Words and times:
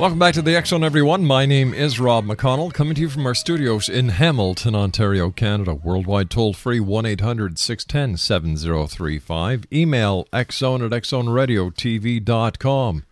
Welcome 0.00 0.18
back 0.18 0.32
to 0.32 0.40
the 0.40 0.58
Zone, 0.64 0.82
everyone. 0.82 1.26
My 1.26 1.44
name 1.44 1.74
is 1.74 2.00
Rob 2.00 2.24
McConnell, 2.24 2.72
coming 2.72 2.94
to 2.94 3.02
you 3.02 3.10
from 3.10 3.26
our 3.26 3.34
studios 3.34 3.86
in 3.86 4.08
Hamilton, 4.08 4.74
Ontario, 4.74 5.30
Canada. 5.30 5.74
Worldwide 5.74 6.30
toll 6.30 6.54
free 6.54 6.80
1 6.80 7.04
800 7.04 7.58
610 7.58 8.16
7035. 8.16 9.66
Email 9.70 10.24
xzone 10.32 10.86
at 10.86 10.92
xzoneradiotv.com. 10.92 13.04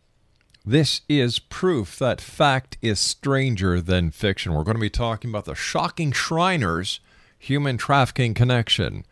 This 0.65 1.03
is 1.07 1.39
proof 1.39 1.99
that 1.99 2.19
fact 2.19 2.79
is 2.81 2.99
stranger 2.99 3.83
than 3.83 4.11
fiction. 4.11 4.55
We're 4.55 4.65
going 4.65 4.79
to 4.79 4.81
be 4.81 4.89
talking 4.89 5.29
about 5.29 5.45
the 5.45 5.55
shocking 5.55 6.13
Shriners 6.13 7.01
human 7.39 7.77
trafficking 7.77 8.33
connection. 8.33 9.05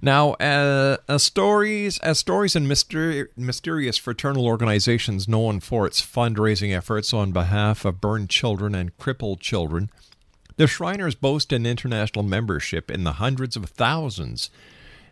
Now, 0.00 0.30
uh, 0.34 0.96
as 1.06 1.24
stories, 1.24 1.98
as 1.98 2.18
stories 2.18 2.56
and 2.56 2.66
myster- 2.66 3.28
mysterious 3.36 3.98
fraternal 3.98 4.46
organizations 4.46 5.28
known 5.28 5.60
for 5.60 5.86
its 5.86 6.00
fundraising 6.00 6.74
efforts 6.74 7.12
on 7.12 7.32
behalf 7.32 7.84
of 7.84 8.00
burned 8.00 8.30
children 8.30 8.74
and 8.74 8.96
crippled 8.96 9.40
children, 9.40 9.90
the 10.56 10.66
Shriners 10.66 11.14
boast 11.14 11.52
an 11.52 11.66
international 11.66 12.24
membership 12.24 12.90
in 12.90 13.04
the 13.04 13.12
hundreds 13.12 13.56
of 13.56 13.66
thousands 13.66 14.48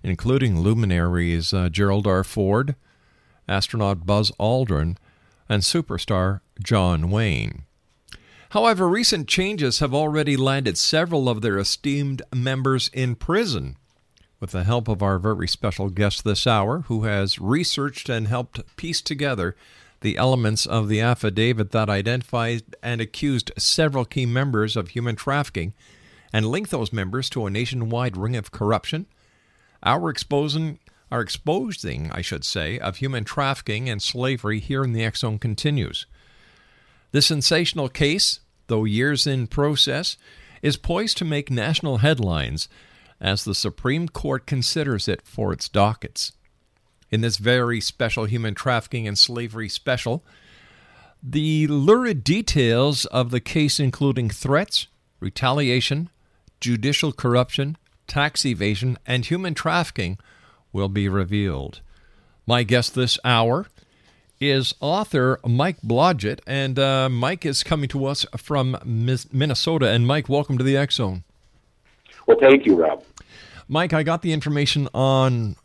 including 0.03 0.61
luminaries 0.61 1.53
uh, 1.53 1.69
Gerald 1.69 2.07
R. 2.07 2.25
Ford, 2.25 2.75
astronaut 3.49 4.07
Buzz 4.07 4.31
Aldrin, 4.39 4.97
and 5.49 5.63
superstar 5.63 6.41
John 6.63 7.11
Wayne. 7.11 7.63
However, 8.51 8.89
recent 8.89 9.29
changes 9.29 9.81
have 9.81 9.93
already 9.93 10.37
landed 10.37 10.79
several 10.79 11.29
of 11.29 11.43
their 11.43 11.59
esteemed 11.59 12.23
members 12.35 12.91
in 12.93 13.15
prison. 13.15 13.77
With 14.41 14.53
the 14.53 14.65
help 14.65 14.89
of 14.89 15.03
our 15.03 15.19
very 15.19 15.49
special 15.49 15.91
guest 15.91 16.25
this 16.25 16.47
hour, 16.47 16.81
who 16.83 17.03
has 17.05 17.39
researched 17.39 18.09
and 18.09 18.29
helped 18.29 18.77
piece 18.77 19.03
together 19.03 19.57
the 20.01 20.17
elements 20.17 20.65
of 20.65 20.89
the 20.89 21.01
affidavit 21.01 21.73
that 21.73 21.91
identified 21.91 22.63
and 22.83 23.01
accused 23.01 23.51
several 23.59 24.05
key 24.05 24.27
members 24.27 24.77
of 24.77 24.89
human 24.89 25.17
trafficking 25.17 25.75
and 26.33 26.47
linked 26.47 26.71
those 26.71 26.93
members 26.93 27.29
to 27.31 27.47
a 27.47 27.51
nationwide 27.51 28.17
ring 28.17 28.37
of 28.37 28.53
corruption, 28.53 29.07
our 29.83 30.11
exposing, 30.11 30.79
our 31.11 31.21
exposing, 31.21 32.11
I 32.13 32.21
should 32.21 32.45
say, 32.45 32.79
of 32.79 32.97
human 32.97 33.25
trafficking 33.25 33.89
and 33.89 34.03
slavery 34.03 34.61
here 34.61 34.85
in 34.85 34.93
the 34.93 35.11
Zone 35.15 35.39
continues. 35.39 36.07
This 37.13 37.27
sensational 37.27 37.89
case, 37.89 38.41
though 38.67 38.85
years 38.85 39.27
in 39.27 39.47
process, 39.47 40.17
is 40.63 40.77
poised 40.77 41.17
to 41.19 41.25
make 41.25 41.51
national 41.51 41.99
headlines 41.99 42.69
as 43.21 43.45
the 43.45 43.55
Supreme 43.55 44.09
Court 44.09 44.47
considers 44.47 45.09
it 45.09 45.23
for 45.23 45.53
its 45.53 45.69
dockets. 45.69 46.33
In 47.11 47.23
this 47.23 47.39
very 47.39 47.81
special 47.81 48.27
human 48.27 48.55
trafficking 48.55 49.09
and 49.09 49.19
slavery 49.19 49.69
special, 49.69 50.25
the 51.23 51.67
lurid 51.67 52.23
details 52.23 53.07
of 53.07 53.31
the 53.31 53.41
case, 53.41 53.81
including 53.81 54.31
threats, 54.31 54.87
retaliation, 55.19 56.11
judicial 56.61 57.13
corruption, 57.13 57.77
tax 58.09 58.45
evasion, 58.45 58.99
and 59.07 59.25
human 59.25 59.55
trafficking 59.55 60.19
will 60.73 60.89
be 60.89 61.09
revealed. 61.09 61.81
My 62.47 62.63
guest 62.63 62.95
this 62.95 63.19
hour 63.25 63.67
is 64.41 64.75
author 64.81 65.39
Mike 65.47 65.81
Blodgett, 65.83 66.41
and 66.47 66.79
uh, 66.79 67.09
Mike 67.09 67.45
is 67.45 67.63
coming 67.63 67.89
to 67.91 68.07
us 68.07 68.25
from 68.37 68.77
Minnesota. 68.85 69.91
And 69.91 70.07
Mike, 70.07 70.29
welcome 70.29 70.59
to 70.59 70.65
the 70.65 70.77
X 70.77 70.97
Zone. 70.97 71.25
Well, 72.27 72.39
thank 72.41 72.67
you, 72.67 72.77
Rob. 72.77 73.05
Mike, 73.69 73.93
I 73.93 74.03
got 74.03 74.23
the 74.23 74.33
information 74.33 74.89
on 74.95 75.57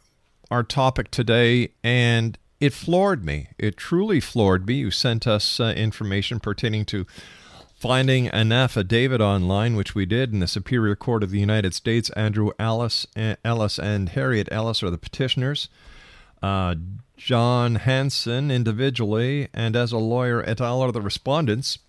our 0.52 0.64
topic 0.64 1.10
today, 1.10 1.70
and 1.84 2.38
it 2.60 2.74
floored 2.74 3.26
me. 3.26 3.50
It 3.58 3.78
truly 3.78 4.20
floored 4.20 4.68
me. 4.68 4.76
You 4.76 4.92
sent 4.92 5.28
us 5.28 5.60
uh, 5.60 5.74
information 5.76 6.40
pertaining 6.40 6.86
to 6.86 7.06
finding 7.84 8.30
an 8.30 8.50
affidavit 8.54 9.20
online, 9.20 9.76
which 9.76 9.94
we 9.94 10.06
did 10.06 10.32
in 10.32 10.40
the 10.40 10.48
Superior 10.48 10.96
Court 10.96 11.22
of 11.22 11.32
the 11.32 11.40
United 11.42 11.74
States. 11.74 12.10
Andrew 12.12 12.52
Ellis, 12.58 13.06
Ellis 13.44 13.78
and 13.78 14.08
Harriet 14.08 14.48
Ellis 14.54 14.82
are 14.84 14.90
the 14.90 14.98
petitioners. 14.98 15.68
Uh, 16.42 16.76
John 17.18 17.76
Hanson 17.76 18.50
individually 18.50 19.50
and 19.54 19.76
as 19.76 19.92
a 19.92 19.98
lawyer 19.98 20.42
et 20.48 20.62
al. 20.62 20.82
are 20.82 20.94
the 20.94 21.02
respondents. 21.02 21.80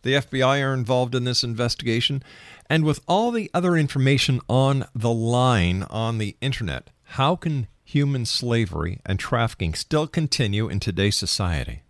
The 0.00 0.14
FBI 0.14 0.64
are 0.64 0.72
involved 0.72 1.14
in 1.14 1.24
this 1.24 1.44
investigation. 1.44 2.22
And 2.70 2.82
with 2.82 3.00
all 3.06 3.30
the 3.30 3.50
other 3.52 3.76
information 3.76 4.40
on 4.48 4.86
the 4.94 5.12
line 5.12 5.84
on 5.90 6.16
the 6.16 6.38
internet, 6.40 6.88
how 7.02 7.36
can 7.36 7.66
human 7.84 8.24
slavery 8.24 9.02
and 9.04 9.18
trafficking 9.18 9.74
still 9.74 10.06
continue 10.06 10.70
in 10.70 10.80
today's 10.80 11.16
society? 11.16 11.82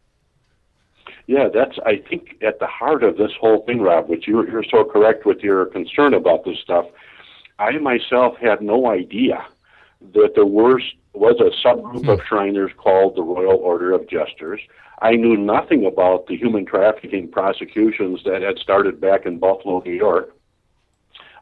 Yeah, 1.29 1.51
that's 1.53 1.79
I 1.85 2.03
think 2.09 2.39
at 2.43 2.59
the 2.59 2.67
heart 2.67 3.05
of 3.05 3.19
this 3.19 3.33
whole 3.39 3.63
thing, 3.67 3.83
Rob. 3.83 4.09
Which 4.09 4.27
you're, 4.27 4.49
you're 4.51 4.65
so 4.65 4.83
correct 4.83 5.27
with 5.27 5.41
your 5.41 5.67
concern 5.67 6.15
about 6.15 6.45
this 6.47 6.59
stuff. 6.59 6.87
I 7.59 7.77
myself 7.79 8.39
had 8.39 8.63
no 8.63 8.91
idea 8.91 9.45
that 10.15 10.33
there 10.35 10.47
were, 10.47 10.81
was 11.13 11.37
a 11.41 11.67
subgroup 11.67 12.09
of 12.09 12.21
hmm. 12.21 12.27
Shriners 12.27 12.73
called 12.79 13.15
the 13.15 13.23
Royal 13.23 13.57
Order 13.57 13.93
of 13.93 14.09
Jesters. 14.09 14.61
I 15.03 15.17
knew 15.17 15.37
nothing 15.37 15.85
about 15.85 16.29
the 16.29 16.37
human 16.37 16.65
trafficking 16.65 17.29
prosecutions 17.31 18.23
that 18.25 18.41
had 18.41 18.59
started 18.59 18.99
back 18.99 19.27
in 19.27 19.39
Buffalo, 19.39 19.83
New 19.85 19.93
York. 19.93 20.35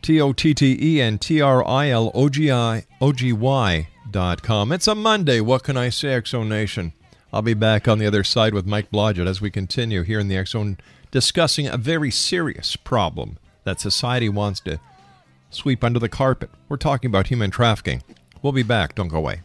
T 0.01 0.19
O 0.19 0.33
T 0.33 0.53
T 0.53 0.77
E 0.81 1.01
N 1.01 1.17
T 1.17 1.41
R 1.41 1.67
I 1.67 1.89
L 1.89 2.11
O 2.13 2.27
G 2.27 2.51
I 2.51 2.85
O 2.99 3.13
G 3.13 3.31
Y 3.31 3.87
dot 4.09 4.41
com. 4.41 4.71
It's 4.71 4.87
a 4.87 4.95
Monday. 4.95 5.41
What 5.41 5.63
can 5.63 5.77
I 5.77 5.89
say, 5.89 6.13
X 6.13 6.31
Zone 6.31 6.49
Nation? 6.49 6.93
I'll 7.31 7.41
be 7.41 7.53
back 7.53 7.87
on 7.87 7.99
the 7.99 8.07
other 8.07 8.23
side 8.23 8.53
with 8.53 8.65
Mike 8.65 8.91
Blodgett 8.91 9.27
as 9.27 9.39
we 9.41 9.51
continue 9.51 10.01
here 10.01 10.19
in 10.19 10.27
the 10.27 10.37
X 10.37 10.51
Zone 10.51 10.77
discussing 11.11 11.67
a 11.67 11.77
very 11.77 12.11
serious 12.11 12.75
problem 12.75 13.37
that 13.63 13.79
society 13.79 14.27
wants 14.27 14.59
to 14.61 14.79
sweep 15.49 15.83
under 15.83 15.99
the 15.99 16.09
carpet. 16.09 16.49
We're 16.67 16.77
talking 16.77 17.09
about 17.09 17.27
human 17.27 17.51
trafficking. 17.51 18.01
We'll 18.41 18.53
be 18.53 18.63
back. 18.63 18.95
Don't 18.95 19.07
go 19.07 19.17
away. 19.17 19.41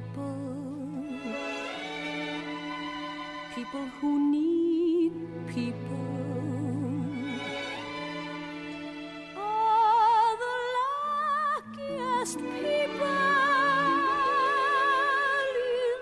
People. 0.00 1.18
People 3.54 3.86
who 4.00 4.30
need 4.30 5.12
people. 5.48 5.96
Are 9.36 10.36
the 10.36 10.56
luckiest 11.86 12.38
people 12.38 13.06
in 15.56 15.98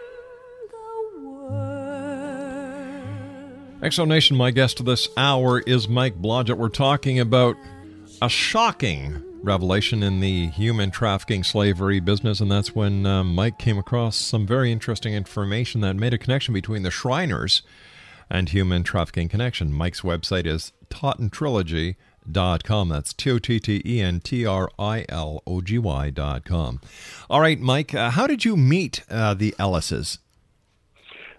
the 0.71 0.91
world. 1.27 2.23
X 3.83 3.97
Zone 3.97 4.09
Nation, 4.09 4.37
my 4.37 4.51
guest 4.51 4.77
to 4.79 4.83
this 4.83 5.09
hour 5.17 5.61
is 5.61 5.89
Mike 5.89 6.21
Blodgett. 6.21 6.57
We're 6.57 6.69
talking 6.69 7.19
about 7.19 7.57
a 8.23 8.29
shocking 8.29 9.23
revelation 9.43 10.03
in 10.03 10.21
the 10.21 10.49
human 10.49 10.91
trafficking 10.91 11.45
slavery 11.45 12.01
business, 12.01 12.41
and 12.41 12.51
that's 12.51 12.75
when 12.75 13.07
uh, 13.07 13.25
Mike 13.25 13.59
came 13.59 13.79
across 13.79 14.17
some 14.17 14.47
very 14.47 14.73
interesting 14.73 15.15
information 15.15 15.81
that 15.83 15.97
made 15.97 16.15
a 16.15 16.19
connection 16.19 16.55
between 16.55 16.83
the 16.83 16.91
Shriners 16.91 17.63
and 18.31 18.49
human 18.49 18.83
trafficking 18.83 19.29
connection. 19.29 19.73
Mike's 19.73 20.03
website 20.03 20.47
is 20.47 20.73
tottentrilogy.com. 20.91 22.89
That's 22.89 23.15
T 23.15 23.31
O 23.31 23.39
T 23.39 23.61
T 23.61 23.83
E 23.85 24.01
N 24.01 24.21
T 24.21 24.45
R 24.45 24.71
I 24.79 25.05
L 25.09 25.43
O 25.47 25.61
G 25.61 25.79
Y.com. 25.79 26.81
All 27.31 27.41
right, 27.41 27.61
Mike, 27.61 27.95
uh, 27.95 28.11
how 28.11 28.27
did 28.27 28.45
you 28.45 28.57
meet 28.57 29.05
uh, 29.11 29.35
the 29.35 29.55
Ellises? 29.59 30.19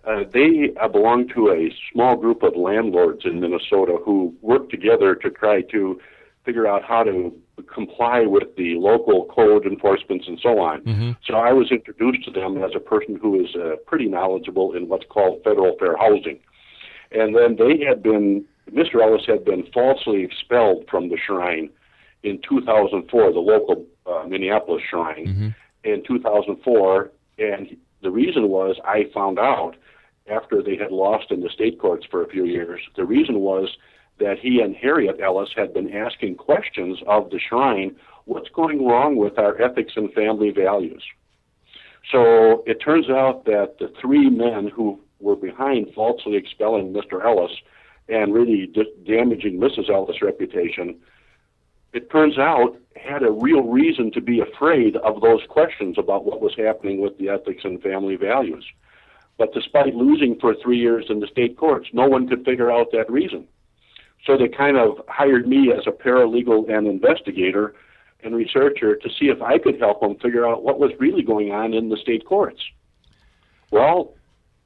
Uh, 0.06 0.24
they 0.34 0.72
uh, 0.82 0.88
belong 0.88 1.28
to 1.28 1.50
a 1.52 1.70
small 1.92 2.16
group 2.16 2.42
of 2.42 2.56
landlords 2.56 3.26
in 3.26 3.40
Minnesota 3.40 3.98
who 4.04 4.34
work 4.42 4.70
together 4.70 5.14
to 5.14 5.30
try 5.30 5.62
to 5.62 6.00
figure 6.46 6.66
out 6.66 6.84
how 6.84 7.04
to 7.04 7.32
comply 7.64 8.22
with 8.26 8.56
the 8.56 8.76
local 8.76 9.26
code 9.26 9.66
enforcements 9.66 10.26
and 10.28 10.40
so 10.42 10.60
on. 10.60 10.82
So 11.26 11.36
I 11.36 11.54
was 11.54 11.72
introduced 11.72 12.26
to 12.26 12.32
them 12.32 12.64
as 12.64 12.72
a 12.76 12.80
person 12.80 13.18
who 13.22 13.44
is 13.44 13.56
uh, 13.56 13.76
pretty 13.86 14.08
knowledgeable 14.08 14.74
in 14.76 14.88
what's 14.88 15.06
called 15.10 15.44
federal 15.44 15.76
fair 15.78 15.98
housing. 15.98 16.40
And 17.12 17.36
then 17.36 17.56
they 17.58 17.84
had 17.84 18.04
been, 18.04 18.46
Mr. 18.72 19.02
Ellis 19.02 19.24
had 19.28 19.44
been 19.46 19.64
falsely 19.74 20.24
expelled 20.24 20.86
from 20.90 21.10
the 21.10 21.18
shrine 21.18 21.70
in 22.24 22.40
2004, 22.48 23.34
the 23.34 23.40
local 23.40 23.86
uh, 24.06 24.26
Minneapolis 24.28 24.84
shrine, 24.90 25.26
in 25.84 26.04
2004. 26.06 27.12
And 27.40 27.78
the 28.02 28.12
reason 28.12 28.50
was 28.50 28.78
I 28.86 29.06
found 29.14 29.40
out 29.40 29.76
after 30.30 30.62
they 30.62 30.76
had 30.76 30.92
lost 30.92 31.32
in 31.32 31.42
the 31.42 31.50
state 31.50 31.80
courts 31.80 32.06
for 32.10 32.24
a 32.24 32.30
few 32.30 32.46
years, 32.46 32.82
the 32.96 33.06
reason 33.06 33.40
was 33.40 33.70
that 34.20 34.40
he 34.40 34.62
and 34.62 34.76
Harriet 34.76 35.20
Ellis 35.22 35.50
had 35.56 35.74
been 35.74 35.94
asking 35.94 36.36
questions 36.36 37.00
of 37.08 37.30
the 37.30 37.40
shrine 37.40 37.96
what's 38.26 38.50
going 38.50 38.86
wrong 38.86 39.16
with 39.16 39.40
our 39.40 39.60
ethics 39.62 39.94
and 39.96 40.14
family 40.14 40.52
values? 40.52 41.04
So 42.12 42.64
it 42.66 42.80
turns 42.80 43.10
out 43.10 43.46
that 43.46 43.78
the 43.80 43.92
three 44.02 44.30
men 44.30 44.68
who 44.68 45.00
were 45.20 45.36
behind 45.36 45.94
falsely 45.94 46.36
expelling 46.36 46.94
Mr. 46.94 47.24
Ellis 47.24 47.52
and 48.08 48.34
really 48.34 48.68
d- 48.68 48.92
damaging 49.06 49.60
Mrs. 49.60 49.90
Ellis' 49.90 50.22
reputation, 50.22 51.00
it 51.94 52.10
turns 52.10 52.38
out 52.38 52.78
had 52.96 53.24
a 53.24 53.32
real 53.32 53.62
reason 53.62 54.12
to 54.12 54.22
be 54.22 54.40
afraid 54.40 54.96
of 54.98 55.22
those 55.22 55.42
questions 55.50 55.98
about 55.98 56.26
what 56.26 56.42
was 56.42 56.54
happening 56.58 57.00
with 57.00 57.18
the 57.18 57.30
ethics 57.30 57.64
and 57.64 57.82
family 57.82 58.16
values. 58.16 58.66
But 59.38 59.54
despite 59.54 59.96
losing 59.96 60.38
for 60.40 60.54
three 60.56 60.78
years 60.78 61.06
in 61.10 61.20
the 61.20 61.28
state 61.28 61.58
courts, 61.58 61.88
no 61.94 62.08
one 62.08 62.28
could 62.28 62.44
figure 62.44 62.72
out 62.72 62.92
that 62.92 63.10
reason. 63.10 63.48
So 64.26 64.38
they 64.38 64.48
kind 64.48 64.78
of 64.78 65.02
hired 65.08 65.48
me 65.48 65.72
as 65.72 65.88
a 65.88 65.92
paralegal 65.92 66.70
and 66.70 66.88
investigator 66.88 67.74
and 68.22 68.36
researcher 68.36 68.96
to 68.96 69.10
see 69.10 69.28
if 69.28 69.42
I 69.42 69.58
could 69.58 69.80
help 69.80 70.02
them 70.02 70.16
figure 70.16 70.48
out 70.48 70.64
what 70.64 70.80
was 70.80 70.92
really 71.00 71.24
going 71.24 71.52
on 71.52 71.74
in 71.74 71.90
the 71.90 71.98
state 71.98 72.26
courts. 72.26 72.62
Well, 73.72 74.14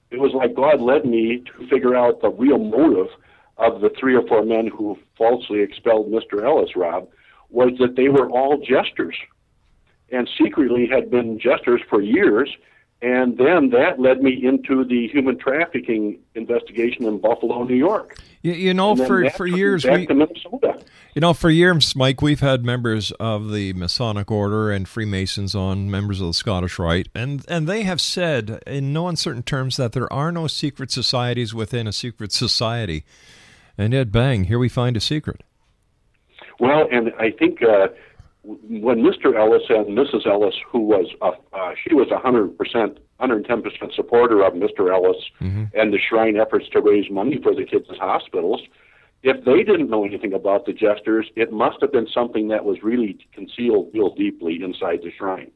it 0.10 0.20
was 0.20 0.34
like 0.34 0.56
God 0.56 0.82
led 0.82 1.06
me 1.06 1.44
to 1.58 1.68
figure 1.68 1.96
out 1.96 2.22
the 2.22 2.30
real 2.30 2.58
motive 2.58 3.08
of 3.58 3.82
the 3.82 3.92
three 4.00 4.16
or 4.16 4.26
four 4.28 4.44
men 4.44 4.68
who 4.68 4.98
falsely 5.18 5.60
expelled 5.60 6.12
Mr. 6.12 6.44
Ellis, 6.44 6.76
Rob, 6.76 7.08
was 7.50 7.72
that 7.80 7.96
they 7.96 8.10
were 8.10 8.30
all 8.30 8.58
jesters 8.58 9.16
and 10.12 10.30
secretly 10.42 10.88
had 10.88 11.10
been 11.10 11.40
jesters 11.40 11.82
for 11.90 12.02
years. 12.02 12.50
And 13.04 13.38
then 13.38 13.72
that 13.72 14.00
led 14.00 14.24
me 14.24 14.32
into 14.46 14.86
the 14.86 15.10
human 15.10 15.38
trafficking 15.38 16.20
investigation 16.36 17.04
in 17.04 17.20
Buffalo, 17.20 17.66
New 17.66 17.76
York. 17.76 18.18
You, 18.44 18.54
you 18.54 18.74
know, 18.74 18.96
for, 18.96 19.30
for 19.32 19.46
years, 19.46 19.84
back 19.84 20.00
we, 20.00 20.08
to 20.08 20.14
Minnesota. 20.14 20.82
You 21.14 21.20
know, 21.20 21.34
for 21.34 21.50
years, 21.50 21.98
Mike, 21.98 22.22
we've 22.22 22.40
had 22.40 22.64
members 22.64 23.12
of 23.20 23.52
the 23.52 23.74
Masonic 23.74 24.32
Order 24.32 24.72
and 24.72 24.88
Freemasons 24.88 25.54
on, 25.54 25.92
members 25.92 26.22
of 26.22 26.28
the 26.28 26.34
Scottish 26.34 26.80
Rite, 26.80 27.10
and, 27.14 27.44
and 27.50 27.68
they 27.68 27.84
have 27.84 28.00
said 28.00 28.64
in 28.66 28.94
no 28.94 29.10
uncertain 29.10 29.44
terms 29.44 29.76
that 29.76 29.92
there 29.92 30.12
are 30.12 30.32
no 30.32 30.48
secret 30.48 30.90
societies 30.90 31.54
within 31.54 31.88
a 31.88 31.94
secret 31.94 32.32
society. 32.32 33.04
And 33.78 33.92
yet, 33.92 34.14
bang, 34.14 34.46
here 34.46 34.60
we 34.60 34.70
find 34.70 34.96
a 34.96 35.02
secret. 35.02 35.42
Well, 36.58 36.88
and 36.90 37.12
I 37.20 37.32
think 37.32 37.62
uh, 37.62 37.88
when 38.44 39.00
Mr. 39.00 39.38
Ellis 39.38 39.64
and 39.70 39.98
Mrs. 39.98 40.28
Ellis, 40.28 40.56
who 40.70 40.80
was 40.80 41.08
a, 41.22 41.32
uh, 41.56 41.74
she 41.82 41.96
was 41.96 42.12
a 42.12 42.18
hundred 42.18 42.58
percent, 42.58 43.00
hundred 43.20 43.38
and 43.38 43.46
ten 43.46 43.62
percent 43.62 43.94
supporter 43.94 44.44
of 44.44 44.54
Mr. 44.54 44.94
Ellis 44.94 45.18
and 45.74 45.94
the 45.94 46.00
Shrine 46.00 46.36
efforts 46.38 46.68
to 46.74 46.82
raise 46.82 47.10
money 47.10 47.40
for 47.42 47.56
the 47.56 47.64
kids' 47.64 47.88
hospitals. 48.00 48.62
If 49.22 49.46
they 49.46 49.64
didn't 49.64 49.90
know 49.90 50.04
anything 50.04 50.34
about 50.34 50.66
the 50.66 50.74
jesters, 50.74 51.28
it 51.38 51.54
must 51.54 51.78
have 51.80 51.94
been 51.94 52.08
something 52.14 52.50
that 52.50 52.66
was 52.66 52.84
really 52.84 53.18
concealed 53.34 53.92
real 53.94 54.14
deeply 54.14 54.62
inside 54.62 55.00
the 55.02 55.12
shrine. 55.18 55.52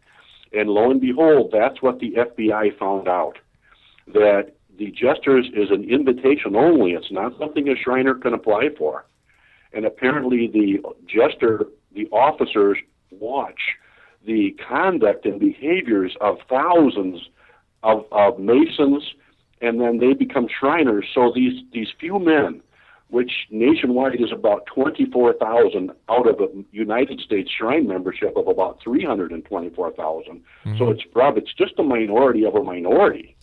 And 0.53 0.70
lo 0.70 0.89
and 0.89 1.01
behold, 1.01 1.50
that's 1.51 1.82
what 1.82 2.00
the 2.00 2.12
FBI 2.12 2.77
found 2.79 3.10
out. 3.10 3.39
That 4.08 4.53
the 4.77 4.91
jesters 4.91 5.48
is 5.53 5.70
an 5.72 5.84
invitation 5.89 6.56
only. 6.56 6.91
It's 6.91 7.12
not 7.12 7.38
something 7.38 7.67
a 7.67 7.75
Shriner 7.75 8.15
can 8.15 8.34
apply 8.34 8.70
for. 8.77 9.06
And 9.74 9.86
apparently, 9.86 10.48
the 10.48 10.79
jester 11.06 11.65
the 11.94 12.08
officers 12.12 12.77
watch 13.12 13.60
the 14.25 14.56
conduct 14.67 15.25
and 15.25 15.39
behaviors 15.39 16.15
of 16.22 16.38
thousands 16.50 17.29
of, 17.84 18.06
of 18.12 18.39
masons, 18.39 19.03
and 19.62 19.79
then 19.79 20.00
they 20.00 20.13
become 20.13 20.48
Shriners. 20.60 21.06
So 21.13 21.32
these 21.34 21.63
these 21.72 21.88
few 22.00 22.20
men, 22.20 22.62
which 23.10 23.32
nationwide 23.50 24.22
is 24.22 24.32
about 24.32 24.65
twenty 24.65 25.06
four 25.06 25.34
thousand 25.34 25.91
out 26.10 26.27
of 26.27 26.39
a 26.39 26.48
United 26.72 27.22
States 27.22 27.50
Shrine 27.58 27.88
membership 27.88 28.36
of 28.36 28.48
about 28.48 28.79
three 28.84 29.03
hundred 29.03 29.32
and 29.32 29.44
twenty 29.46 29.70
four 29.70 29.94
So 29.96 30.03
mm-hmm. 30.03 30.84
it's 30.91 31.03
Rob, 31.15 31.38
it's 31.38 31.53
just 31.53 31.79
a 31.79 31.84
minority 31.84 32.46
of 32.46 32.56
a 32.56 32.63
minority. 32.63 33.36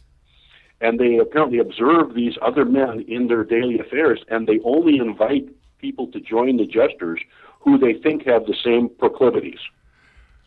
And 0.81 1.01
they 1.01 1.17
apparently 1.17 1.61
observe 1.61 2.15
these 2.15 2.35
other 2.43 2.65
men 2.65 3.05
in 3.09 3.29
their 3.29 3.45
daily 3.45 3.79
affairs, 3.79 4.21
and 4.29 4.47
they 4.47 4.59
only 4.65 4.99
invite 4.99 5.49
people 5.79 6.09
to 6.09 6.21
join 6.21 6.57
the 6.59 6.67
jesters 6.67 7.21
who 7.65 7.79
they 7.79 7.95
think 7.95 8.27
have 8.27 8.47
the 8.47 8.55
same 8.63 8.89
proclivities. 8.89 9.59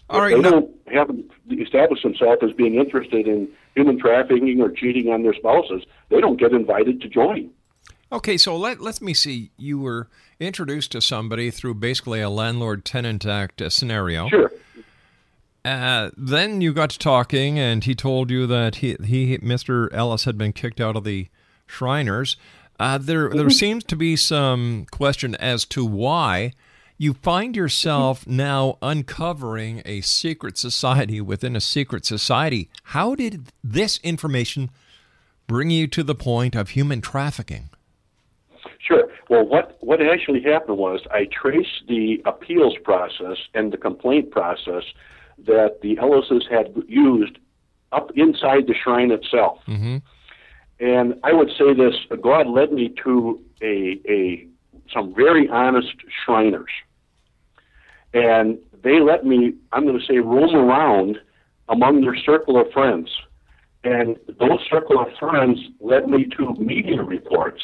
All 0.09 0.21
right. 0.21 0.35
they 0.35 0.41
now- 0.41 0.51
don't 0.51 0.71
haven't 0.87 1.29
established 1.51 2.03
themselves 2.03 2.41
as 2.41 2.53
being 2.53 2.75
interested 2.75 3.27
in 3.27 3.49
human 3.75 3.99
trafficking 3.99 4.61
or 4.61 4.69
cheating 4.71 5.11
on 5.11 5.23
their 5.23 5.33
spouses. 5.33 5.83
They 6.09 6.21
don't 6.21 6.39
get 6.39 6.53
invited 6.53 7.01
to 7.01 7.09
join. 7.09 7.49
Okay, 8.09 8.37
so 8.37 8.55
let 8.55 8.79
let 8.79 9.01
me 9.01 9.13
see. 9.13 9.51
You 9.57 9.79
were 9.79 10.07
introduced 10.39 10.93
to 10.93 11.01
somebody 11.01 11.51
through 11.51 11.73
basically 11.73 12.21
a 12.21 12.29
landlord-tenant 12.29 13.25
act 13.25 13.61
uh, 13.61 13.69
scenario. 13.69 14.29
Sure. 14.29 14.51
Uh, 15.65 16.11
then 16.15 16.61
you 16.61 16.71
got 16.71 16.91
to 16.91 16.99
talking, 16.99 17.59
and 17.59 17.83
he 17.83 17.93
told 17.93 18.31
you 18.31 18.47
that 18.47 18.75
he, 18.75 18.95
he 19.03 19.37
Mr. 19.39 19.89
Ellis 19.91 20.23
had 20.23 20.37
been 20.37 20.53
kicked 20.53 20.79
out 20.79 20.95
of 20.95 21.03
the 21.03 21.27
Shriners. 21.65 22.37
Uh, 22.79 22.97
there 22.97 23.29
there 23.29 23.49
seems 23.49 23.83
to 23.83 23.97
be 23.97 24.15
some 24.15 24.85
question 24.89 25.35
as 25.35 25.65
to 25.65 25.83
why 25.83 26.53
you 26.97 27.13
find 27.13 27.55
yourself 27.55 28.25
now 28.25 28.77
uncovering 28.81 29.81
a 29.85 30.01
secret 30.01 30.57
society 30.57 31.21
within 31.21 31.55
a 31.55 31.61
secret 31.61 32.05
society. 32.05 32.69
How 32.83 33.15
did 33.15 33.51
this 33.63 33.99
information 34.03 34.69
bring 35.45 35.69
you 35.69 35.87
to 35.87 36.03
the 36.03 36.15
point 36.15 36.55
of 36.55 36.69
human 36.69 37.01
trafficking? 37.01 37.69
Sure. 38.79 39.09
Well, 39.29 39.45
what 39.45 39.77
what 39.81 40.01
actually 40.01 40.41
happened 40.41 40.77
was 40.77 41.01
I 41.11 41.25
traced 41.25 41.87
the 41.87 42.21
appeals 42.25 42.75
process 42.83 43.37
and 43.53 43.71
the 43.71 43.77
complaint 43.77 44.31
process 44.31 44.83
that 45.45 45.81
the 45.81 45.97
Ellises 45.97 46.47
had 46.49 46.73
used 46.87 47.37
up 47.91 48.11
inside 48.15 48.67
the 48.67 48.73
shrine 48.73 49.11
itself. 49.11 49.59
Mhm. 49.67 50.01
And 50.79 51.15
I 51.23 51.33
would 51.33 51.49
say 51.57 51.73
this: 51.73 51.95
God 52.21 52.47
led 52.47 52.71
me 52.71 52.89
to 53.03 53.41
a 53.61 53.99
a 54.07 54.47
some 54.93 55.13
very 55.13 55.49
honest 55.49 55.95
Shriners, 56.23 56.71
and 58.17 58.57
they 58.83 58.99
let 58.99 59.25
me. 59.25 59.53
I'm 59.71 59.85
going 59.85 59.99
to 59.99 60.05
say 60.05 60.17
roam 60.17 60.55
around 60.55 61.17
among 61.69 62.01
their 62.01 62.15
circle 62.15 62.59
of 62.59 62.71
friends, 62.71 63.09
and 63.83 64.17
those 64.39 64.59
circle 64.69 64.99
of 64.99 65.07
friends 65.19 65.59
led 65.79 66.07
me 66.07 66.25
to 66.37 66.55
media 66.55 67.03
reports 67.03 67.61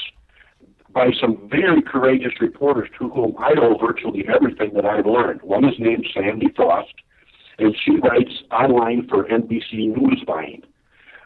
by 0.94 1.10
some 1.20 1.50
very 1.50 1.82
courageous 1.82 2.34
reporters 2.40 2.88
to 3.00 3.10
whom 3.10 3.36
I 3.40 3.54
owe 3.60 3.78
virtually 3.80 4.26
everything 4.28 4.74
that 4.76 4.86
I've 4.86 5.08
learned. 5.08 5.42
One 5.42 5.66
is 5.66 5.74
named 5.80 6.06
Sandy 6.14 6.50
Frost, 6.56 6.94
and 7.58 7.76
she 7.84 7.98
writes 7.98 8.44
online 8.52 9.08
for 9.08 9.24
NBC 9.24 9.96
Newsvine. 9.98 10.62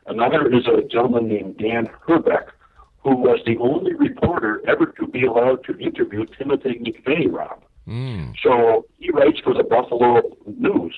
Another 0.05 0.47
is 0.53 0.65
a 0.67 0.87
gentleman 0.87 1.27
named 1.27 1.57
Dan 1.57 1.89
Herbeck, 2.07 2.47
who 3.03 3.13
was 3.13 3.39
the 3.45 3.57
only 3.57 3.93
reporter 3.93 4.61
ever 4.69 4.85
to 4.85 5.07
be 5.07 5.25
allowed 5.25 5.65
to 5.65 5.77
interview 5.79 6.25
Timothy 6.37 6.79
McVeigh, 6.79 7.29
Rob. 7.29 7.61
Mm. 7.87 8.33
So 8.43 8.85
he 8.99 9.11
writes 9.11 9.39
for 9.39 9.53
the 9.53 9.63
Buffalo 9.63 10.21
News, 10.45 10.95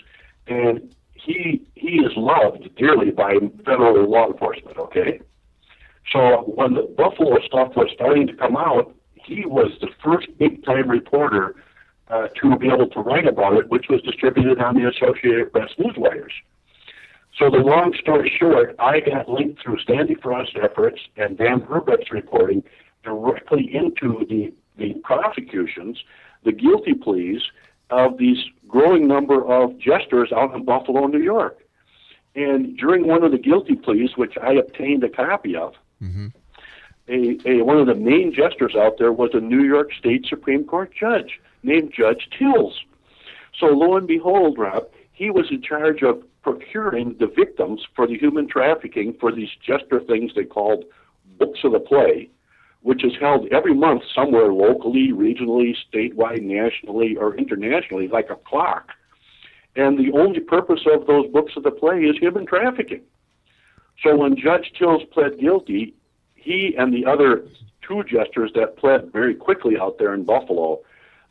and 0.48 0.96
he 1.14 1.62
he 1.76 1.98
is 1.98 2.12
loved 2.16 2.76
dearly 2.76 3.12
by 3.12 3.36
federal 3.66 4.10
law 4.10 4.28
enforcement. 4.28 4.78
Okay, 4.78 5.22
so 6.12 6.44
when 6.56 6.74
the 6.74 6.84
Buffalo 6.98 7.40
stuff 7.46 7.76
was 7.76 7.90
starting 7.94 8.26
to 8.28 8.34
come 8.34 8.58
out, 8.58 8.96
he 9.14 9.46
was 9.46 9.72
the 9.82 9.90
first 10.04 10.28
big 10.38 10.66
time 10.66 10.90
reporter 10.90 11.56
uh, 12.10 12.28
to 12.42 12.58
be 12.58 12.68
able 12.68 12.88
to 12.88 13.00
write 13.00 13.28
about 13.28 13.54
it, 13.54 13.70
which 13.70 13.86
was 13.90 14.02
distributed 14.02 14.60
on 14.60 14.76
the 14.76 14.90
Associated 14.90 15.52
Press 15.52 15.70
newswires. 15.78 16.32
So 17.38 17.50
the 17.50 17.58
long 17.58 17.94
story 18.00 18.32
short, 18.38 18.76
I 18.80 19.00
got 19.00 19.30
linked 19.30 19.62
through 19.62 19.78
Sandy 19.88 20.16
Frost's 20.16 20.56
efforts 20.62 21.00
and 21.16 21.38
Dan 21.38 21.62
Herbeck's 21.62 22.12
reporting 22.12 22.64
directly 23.04 23.70
into 23.74 24.26
the, 24.28 24.52
the 24.78 24.96
prosecutions, 25.04 26.04
the 26.44 26.52
guilty 26.52 26.94
pleas 26.94 27.42
of 27.90 28.18
these 28.18 28.38
growing 28.68 29.08
number 29.08 29.46
of 29.46 29.78
jesters 29.80 30.32
out 30.32 30.54
in 30.54 30.64
Buffalo, 30.64 31.08
New 31.08 31.22
York. 31.22 31.60
And 32.36 32.78
during 32.78 33.08
one 33.08 33.24
of 33.24 33.32
the 33.32 33.38
guilty 33.38 33.76
pleas, 33.76 34.12
which 34.16 34.38
I 34.42 34.54
obtained 34.54 35.04
a 35.04 35.10
copy 35.10 35.56
of, 35.56 35.74
mm-hmm. 36.02 36.28
a, 37.08 37.38
a 37.50 37.64
one 37.64 37.78
of 37.78 37.88
the 37.88 37.96
main 37.96 38.34
jesters 38.34 38.76
out 38.76 38.98
there 39.00 39.12
was 39.12 39.32
a 39.34 39.40
New 39.40 39.64
York 39.64 39.90
State 39.98 40.28
Supreme 40.28 40.64
Court 40.64 40.94
judge 40.98 41.40
named 41.64 41.92
Judge 41.96 42.30
Tills. 42.38 42.80
So 43.60 43.68
lo 43.68 43.98
and 43.98 44.08
behold, 44.08 44.58
Rob, 44.58 44.88
he 45.12 45.30
was 45.30 45.48
in 45.50 45.62
charge 45.62 46.04
of 46.04 46.24
procuring 46.44 47.16
the 47.20 47.28
victims 47.28 47.86
for 47.96 48.08
the 48.08 48.18
human 48.18 48.48
trafficking 48.48 49.14
for 49.20 49.32
these 49.32 49.50
jester 49.66 50.00
things 50.00 50.32
they 50.36 50.46
called 50.46 50.86
books 51.38 51.60
of 51.64 51.74
the 51.74 51.80
play, 51.80 52.30
which 52.82 53.04
is 53.04 53.14
held 53.20 53.48
every 53.52 53.74
month 53.74 54.04
somewhere 54.16 54.54
locally, 54.54 55.12
regionally, 55.14 55.76
statewide, 55.92 56.42
nationally, 56.42 57.16
or 57.18 57.36
internationally, 57.36 58.08
like 58.08 58.30
a 58.30 58.36
clock. 58.36 58.90
And 59.76 59.98
the 59.98 60.12
only 60.18 60.40
purpose 60.40 60.82
of 60.92 61.06
those 61.06 61.28
books 61.32 61.54
of 61.56 61.64
the 61.64 61.72
play 61.72 62.00
is 62.00 62.18
human 62.18 62.46
trafficking. 62.46 63.02
So 64.04 64.16
when 64.16 64.36
Judge 64.36 64.72
Tills 64.78 65.04
pled 65.12 65.40
guilty, 65.40 65.94
he 66.36 66.74
and 66.78 66.94
the 66.94 67.06
other 67.06 67.46
two 67.86 68.04
jesters 68.04 68.52
that 68.56 68.78
pled 68.78 69.12
very 69.12 69.36
quickly 69.36 69.78
out 69.80 69.98
there 70.00 70.14
in 70.14 70.24
Buffalo, 70.24 70.80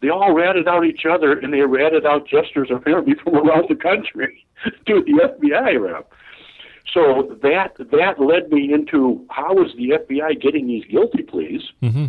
they 0.01 0.11
all 0.11 0.35
ratted 0.35 0.69
out 0.69 0.85
each 0.85 1.05
other 1.11 1.39
and 1.39 1.53
they 1.53 1.61
ratted 1.61 2.07
out 2.07 2.29
jesters 2.29 2.69
apparently 2.71 3.15
from 3.25 3.37
around 3.37 3.67
the 3.69 3.75
country 3.75 4.47
to 4.87 5.03
the 5.03 5.13
FBI 5.13 5.81
rep. 5.81 6.13
So 6.93 7.37
that 7.43 7.77
that 7.79 8.21
led 8.21 8.51
me 8.51 8.73
into 8.73 9.25
how 9.31 9.55
was 9.55 9.75
the 9.77 9.91
FBI 9.91 10.41
getting 10.41 10.67
these 10.67 10.85
guilty 10.87 11.23
pleas, 11.23 11.63
hmm 11.81 12.07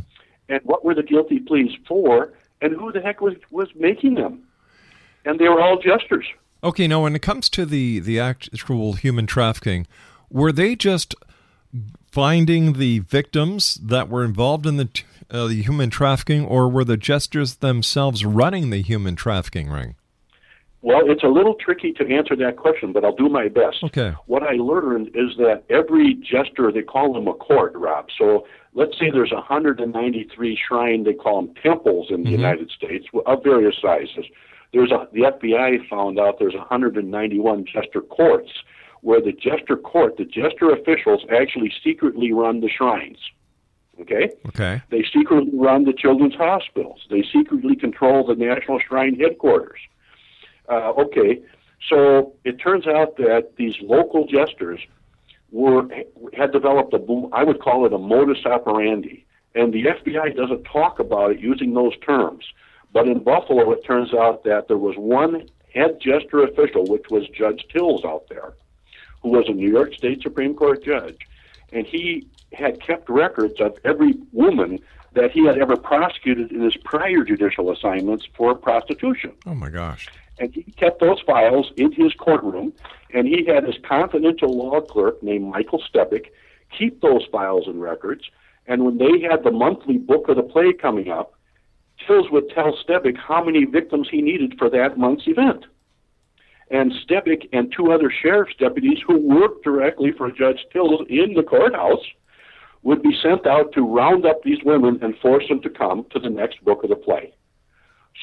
and 0.48 0.62
what 0.63 0.83
were 0.83 0.95
the 0.95 1.03
guilty 1.03 1.39
pleas 1.39 1.71
for, 1.88 2.33
and 2.62 2.75
who 2.75 2.91
the 2.91 3.01
heck 3.01 3.21
was 3.21 3.36
was 3.51 3.69
making 3.75 4.15
them? 4.15 4.43
And 5.25 5.39
they 5.39 5.48
were 5.48 5.62
all 5.62 5.79
jesters. 5.79 6.25
Okay, 6.63 6.88
now 6.88 7.03
when 7.03 7.15
it 7.15 7.21
comes 7.21 7.50
to 7.50 7.65
the 7.65 8.00
the 8.00 8.19
actual 8.19 8.93
human 8.93 9.27
trafficking, 9.27 9.86
were 10.29 10.51
they 10.51 10.75
just 10.75 11.15
finding 12.12 12.74
the 12.74 13.00
victims 13.00 13.75
that 13.75 14.09
were 14.09 14.24
involved 14.24 14.65
in 14.65 14.77
the 14.77 14.89
uh, 15.29 15.48
the 15.48 15.62
human 15.62 15.89
trafficking, 15.89 16.45
or 16.45 16.67
were 16.67 16.83
the 16.83 16.98
jesters 16.98 17.55
themselves 17.55 18.25
running 18.25 18.69
the 18.71 18.81
human 18.81 19.15
trafficking 19.15 19.69
ring? 19.69 19.95
Well, 20.81 21.12
it's 21.12 21.24
a 21.24 21.27
little 21.27 21.55
tricky 21.55 21.91
to 21.93 22.07
answer 22.07 22.36
that 22.38 22.55
question, 22.55 22.93
but 22.93 23.03
I'll 23.03 23.15
do 23.15 23.27
my 23.27 23.50
best. 23.50 23.83
Okay. 23.83 24.13
What 24.27 24.43
I 24.43 24.53
learned 24.53 25.09
is 25.09 25.36
that 25.38 25.63
every 25.69 26.15
jester, 26.15 26.71
they 26.71 26.83
call 26.83 27.13
them 27.13 27.27
a 27.27 27.33
court, 27.33 27.74
Rob. 27.75 28.07
So 28.17 28.48
let's 28.74 28.98
say 28.98 29.12
there's 29.12 29.33
193 29.33 30.57
shrine, 30.67 31.03
they 31.03 31.13
call 31.13 31.41
them 31.41 31.53
temples 31.62 32.07
in 32.09 32.24
the 32.24 32.29
mm-hmm. 32.29 32.39
United 32.39 32.71
States 32.71 33.05
of 33.25 33.43
various 33.43 33.75
sizes. 33.81 34.25
There's 34.71 34.91
a, 34.91 35.07
the 35.12 35.21
FBI 35.21 35.89
found 35.89 36.17
out 36.17 36.39
there's 36.39 36.53
191 36.53 37.65
jester 37.65 38.01
courts, 38.01 38.51
where 39.01 39.21
the 39.21 39.33
jester 39.33 39.75
court, 39.75 40.15
the 40.17 40.25
jester 40.25 40.71
officials 40.71 41.25
actually 41.29 41.74
secretly 41.83 42.31
run 42.31 42.62
the 42.62 42.69
shrines. 42.69 43.17
Okay? 44.00 44.29
Okay. 44.48 44.81
They 44.91 45.03
secretly 45.03 45.51
run 45.53 45.83
the 45.83 45.93
children's 45.93 46.36
hospitals. 46.36 47.01
They 47.09 47.24
secretly 47.33 47.75
control 47.75 48.25
the 48.25 48.36
National 48.36 48.79
Shrine 48.79 49.19
headquarters. 49.19 49.79
Uh, 50.70 50.94
okay, 50.98 51.42
so 51.88 52.34
it 52.44 52.60
turns 52.60 52.88
out 52.88 53.18
that 53.18 53.56
these 53.58 53.76
local 53.82 54.28
jesters 54.28 54.80
were 55.52 55.88
had 56.34 56.52
developed 56.52 56.94
a 56.94 57.30
I 57.34 57.44
would 57.44 57.60
call 57.60 57.86
it 57.86 57.94
a 57.94 57.98
modus 57.98 58.46
operandi, 58.46 59.26
and 59.56 59.74
the 59.74 59.86
FBI 59.86 60.36
doesn't 60.36 60.64
talk 60.66 61.00
about 61.00 61.32
it 61.32 61.40
using 61.40 61.74
those 61.74 61.98
terms. 62.00 62.46
But 62.92 63.08
in 63.08 63.24
Buffalo, 63.24 63.72
it 63.72 63.84
turns 63.86 64.14
out 64.14 64.44
that 64.46 64.68
there 64.68 64.78
was 64.78 64.96
one 64.98 65.48
head 65.74 66.00
jester 66.02 66.44
official, 66.44 66.86
which 66.86 67.10
was 67.10 67.28
Judge 67.30 67.66
Tills 67.72 68.04
out 68.04 68.28
there, 68.30 68.54
who 69.22 69.30
was 69.30 69.46
a 69.48 69.54
New 69.54 69.70
York 69.70 69.94
State 69.94 70.22
Supreme 70.22 70.56
Court 70.56 70.84
judge, 70.84 71.20
and 71.72 71.86
he 71.86 72.28
had 72.54 72.82
kept 72.82 73.10
records 73.10 73.60
of 73.60 73.78
every 73.86 74.16
woman 74.32 74.80
that 75.14 75.32
he 75.32 75.46
had 75.46 75.58
ever 75.58 75.76
prosecuted 75.76 76.52
in 76.52 76.62
his 76.62 76.78
prior 76.78 77.24
judicial 77.24 77.72
assignments 77.72 78.28
for 78.36 78.56
prostitution. 78.56 79.32
Oh 79.46 79.54
my 79.54 79.70
gosh. 79.70 80.08
And 80.39 80.53
he 80.53 80.72
kept 80.72 81.01
those 81.01 81.19
files 81.22 81.72
in 81.75 81.91
his 81.91 82.13
courtroom, 82.13 82.74
and 83.13 83.27
he 83.27 83.46
had 83.46 83.65
his 83.65 83.75
confidential 83.84 84.55
law 84.55 84.79
clerk 84.81 85.22
named 85.22 85.51
Michael 85.51 85.84
Stepick 85.93 86.27
keep 86.77 87.01
those 87.01 87.25
files 87.31 87.67
and 87.67 87.81
records. 87.81 88.24
And 88.67 88.86
when 88.86 88.98
they 88.98 89.19
had 89.19 89.43
the 89.43 89.51
monthly 89.51 89.98
book 89.98 90.29
of 90.29 90.38
the 90.38 90.43
play 90.43 90.74
coming 90.74 91.10
up, 91.10 91.34
Tills 92.05 92.29
would 92.31 92.50
tell 92.50 92.77
Stebick 92.77 93.17
how 93.17 93.43
many 93.43 93.65
victims 93.65 94.08
he 94.10 94.22
needed 94.22 94.58
for 94.58 94.69
that 94.69 94.98
month's 94.98 95.27
event. 95.27 95.65
And 96.72 96.93
Stebick 96.93 97.50
and 97.51 97.74
two 97.75 97.91
other 97.91 98.12
sheriff's 98.12 98.55
deputies 98.58 99.00
who 99.05 99.17
worked 99.17 99.63
directly 99.63 100.12
for 100.12 100.31
Judge 100.31 100.65
Tills 100.72 101.01
in 101.10 101.34
the 101.34 101.43
courthouse 101.43 102.05
would 102.84 103.01
be 103.01 103.17
sent 103.22 103.46
out 103.46 103.74
to 103.74 103.81
round 103.81 104.25
up 104.25 104.43
these 104.43 104.63
women 104.63 105.00
and 105.01 105.17
force 105.17 105.48
them 105.50 105.62
to 105.62 105.69
come 105.69 106.05
to 106.12 106.19
the 106.19 106.29
next 106.29 106.63
book 106.63 106.84
of 106.84 106.89
the 106.89 106.96
play. 106.96 107.34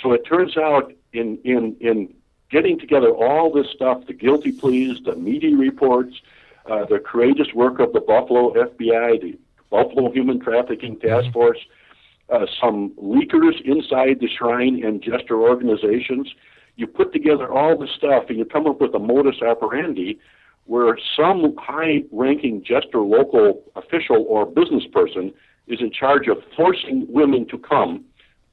So 0.02 0.12
it 0.12 0.25
turns 0.25 0.56
out 0.56 0.92
in 1.16 1.38
in 1.44 1.76
in 1.80 2.14
getting 2.50 2.78
together 2.78 3.11
all 3.11 3.52
this 3.52 3.66
stuff, 3.75 4.06
the 4.06 4.12
guilty 4.12 4.52
pleas, 4.52 5.00
the 5.04 5.16
media 5.16 5.56
reports, 5.56 6.14
uh, 6.66 6.85
the 6.85 6.99
courageous 6.99 7.52
work 7.54 7.80
of 7.80 7.92
the 7.92 8.00
Buffalo 8.00 8.52
FBI, 8.54 9.20
the 9.20 9.38
Buffalo 9.70 10.12
Human 10.12 10.38
Trafficking 10.38 10.99
Task 11.00 11.32
Force, 11.32 11.58
uh, 12.30 12.46
some 12.61 12.90
leakers 12.90 13.61
inside 13.64 14.20
the 14.20 14.28
Shrine 14.28 14.85
and 14.85 15.02
Jester 15.02 15.40
organizations. 15.40 16.32
You 16.76 16.87
put 16.87 17.12
together 17.12 17.50
all 17.50 17.76
this 17.76 17.90
stuff 17.96 18.25
and 18.28 18.38
you 18.38 18.44
come 18.44 18.66
up 18.66 18.80
with 18.80 18.94
a 18.94 18.99
modus 18.99 19.42
operandi 19.42 20.18
where 20.66 20.99
some 21.16 21.54
high 21.56 22.02
ranking 22.12 22.62
Jester 22.62 22.99
local 22.99 23.62
official 23.76 24.26
or 24.28 24.44
business 24.44 24.85
person 24.92 25.32
is 25.68 25.80
in 25.80 25.90
charge 25.90 26.28
of 26.28 26.38
forcing 26.56 27.06
women 27.08 27.46
to 27.49 27.58
come 27.58 28.04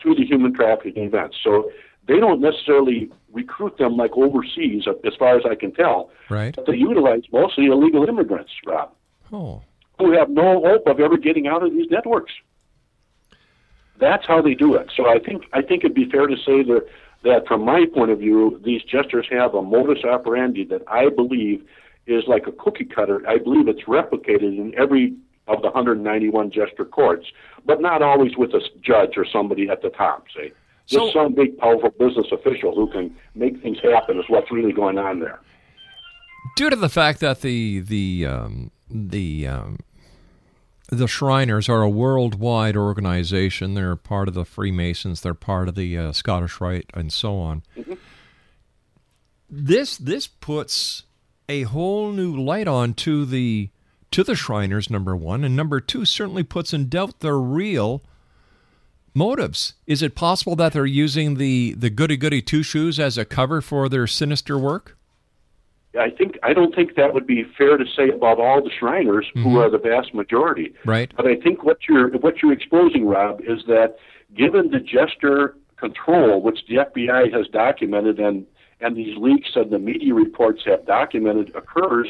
to 0.02 0.14
the 0.16 0.26
human 0.26 0.54
trafficking 0.54 1.04
events. 1.04 1.38
So 1.44 1.72
they 2.08 2.20
don't 2.20 2.42
necessarily 2.42 3.10
recruit 3.32 3.78
them 3.78 3.96
like 3.98 4.12
overseas, 4.16 4.86
as 5.06 5.14
far 5.16 5.38
as 5.38 5.44
I 5.50 5.56
can 5.56 5.72
tell. 5.72 6.12
Right. 6.30 6.56
But 6.56 6.66
they 6.68 6.76
utilize 6.76 7.24
mostly 7.32 7.66
illegal 7.68 8.08
immigrants, 8.08 8.52
Rob, 8.66 8.92
Oh. 9.32 9.62
who 10.00 10.12
have 10.12 10.30
no 10.30 10.62
hope 10.62 10.88
of 10.88 11.00
ever 11.00 11.18
getting 11.18 11.48
out 11.48 11.64
of 11.64 11.72
these 11.72 11.90
networks. 11.90 12.34
That's 14.00 14.26
how 14.26 14.42
they 14.42 14.54
do 14.54 14.76
it. 14.76 14.92
So 14.96 15.08
I 15.08 15.20
think 15.20 15.46
I 15.54 15.62
think 15.62 15.84
it'd 15.84 15.94
be 15.96 16.10
fair 16.10 16.28
to 16.28 16.36
say 16.38 16.64
that 16.64 16.86
that 17.24 17.48
from 17.48 17.64
my 17.64 17.86
point 17.86 18.12
of 18.12 18.20
view, 18.20 18.60
these 18.64 18.84
jesters 18.84 19.28
have 19.32 19.54
a 19.54 19.62
modus 19.62 20.04
operandi 20.04 20.66
that 20.66 20.82
I 20.88 21.10
believe 21.10 21.64
is 22.06 22.26
like 22.28 22.48
a 22.48 22.52
cookie 22.52 22.84
cutter. 22.86 23.22
I 23.28 23.38
believe 23.38 23.68
it's 23.70 23.84
replicated 23.84 24.58
in 24.58 24.74
every 24.78 25.16
of 25.48 25.62
the 25.62 25.68
191 25.70 26.52
jester 26.52 26.86
courts, 26.86 27.28
but 27.66 27.82
not 27.82 28.02
always 28.02 28.36
with 28.38 28.54
a 28.54 28.62
judge 28.82 29.18
or 29.18 29.26
somebody 29.26 29.70
at 29.70 29.82
the 29.82 29.90
top. 29.90 30.26
Say, 30.36 30.52
So- 30.86 31.00
just 31.00 31.14
some 31.14 31.34
big, 31.34 31.58
powerful 31.58 31.90
business 31.92 32.28
official 32.32 32.76
who 32.76 32.88
can 32.92 33.16
make 33.36 33.62
things 33.62 33.78
happen 33.82 34.20
is 34.20 34.26
what's 34.28 34.52
really 34.52 34.74
going 34.74 34.98
on 34.98 35.20
there. 35.20 35.40
Due 36.56 36.70
to 36.70 36.76
the 36.76 36.90
fact 36.90 37.20
that 37.22 37.42
the 37.42 37.80
the 37.80 38.26
um, 38.28 38.72
the 38.90 39.48
um, 39.48 39.80
the 40.90 41.08
Shriners 41.08 41.70
are 41.70 41.82
a 41.82 41.90
worldwide 41.90 42.76
organization, 42.76 43.74
they're 43.74 43.96
part 43.96 44.28
of 44.28 44.34
the 44.34 44.44
Freemasons, 44.46 45.22
they're 45.22 45.34
part 45.34 45.70
of 45.70 45.76
the 45.76 45.98
uh, 45.98 46.12
Scottish 46.12 46.60
Rite, 46.60 46.90
and 46.94 47.12
so 47.14 47.38
on. 47.40 47.64
This 49.50 49.98
this 49.98 50.28
puts 50.28 51.04
a 51.48 51.64
whole 51.64 52.12
new 52.12 52.36
light 52.36 52.68
on 52.68 52.94
to 52.96 53.26
the 53.26 53.70
to 54.12 54.24
the 54.24 54.36
Shriners. 54.36 54.90
Number 54.90 55.16
one, 55.16 55.44
and 55.44 55.56
number 55.56 55.80
two 55.80 56.06
certainly 56.06 56.44
puts 56.44 56.74
in 56.74 56.90
doubt 56.90 57.22
their 57.22 57.40
real 57.40 58.04
motives. 59.14 59.74
Is 59.88 60.02
it 60.02 60.16
possible 60.16 60.56
that 60.58 60.74
they're 60.74 60.86
using 60.86 61.36
the 61.36 61.74
the 61.74 61.90
goody 61.90 62.18
goody 62.18 62.42
two 62.42 62.64
shoes 62.64 63.00
as 63.00 63.18
a 63.18 63.26
cover 63.26 63.62
for 63.62 63.90
their 63.90 64.08
sinister 64.08 64.58
work? 64.58 64.98
I 66.00 66.10
think 66.10 66.40
I 66.42 66.54
don't 66.54 66.74
think 66.74 66.96
that 66.96 67.14
would 67.14 67.28
be 67.28 67.44
fair 67.58 67.78
to 67.78 67.86
say 67.86 68.10
about 68.10 68.40
all 68.40 68.64
the 68.64 68.72
Shriners, 68.72 69.28
who 69.34 69.42
mm-hmm. 69.42 69.58
are 69.58 69.70
the 69.70 69.78
vast 69.78 70.14
majority. 70.14 70.74
Right. 70.86 71.12
But 71.16 71.28
I 71.28 71.36
think 71.36 71.64
what 71.64 71.80
you're 71.88 72.10
what 72.18 72.42
you're 72.42 72.54
exposing, 72.54 73.06
Rob, 73.06 73.42
is 73.42 73.66
that 73.68 73.98
given 74.36 74.72
the 74.72 74.80
jester 74.80 75.56
control, 75.78 76.42
which 76.42 76.60
the 76.68 76.76
FBI 76.76 77.32
has 77.34 77.48
documented 77.48 78.20
and 78.20 78.46
and 78.80 78.96
these 78.96 79.16
leaks 79.18 79.52
and 79.56 79.72
the 79.72 79.80
media 79.80 80.14
reports 80.14 80.64
have 80.66 80.86
documented 80.86 81.56
occurs, 81.56 82.08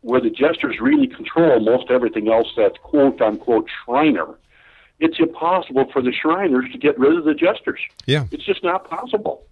where 0.00 0.20
the 0.20 0.30
jesters 0.30 0.76
really 0.80 1.06
control 1.06 1.60
most 1.60 1.90
everything 1.90 2.28
else 2.28 2.48
that's 2.56 2.76
quote 2.82 3.20
unquote 3.20 3.68
Shriner. 3.84 4.38
It's 5.02 5.18
impossible 5.18 5.90
for 5.92 6.00
the 6.00 6.12
Shriners 6.12 6.70
to 6.70 6.78
get 6.78 6.96
rid 6.96 7.18
of 7.18 7.24
the 7.24 7.34
jesters. 7.34 7.80
Yeah. 8.06 8.26
It's 8.30 8.44
just 8.44 8.62
not 8.62 8.88
possible. 8.88 9.44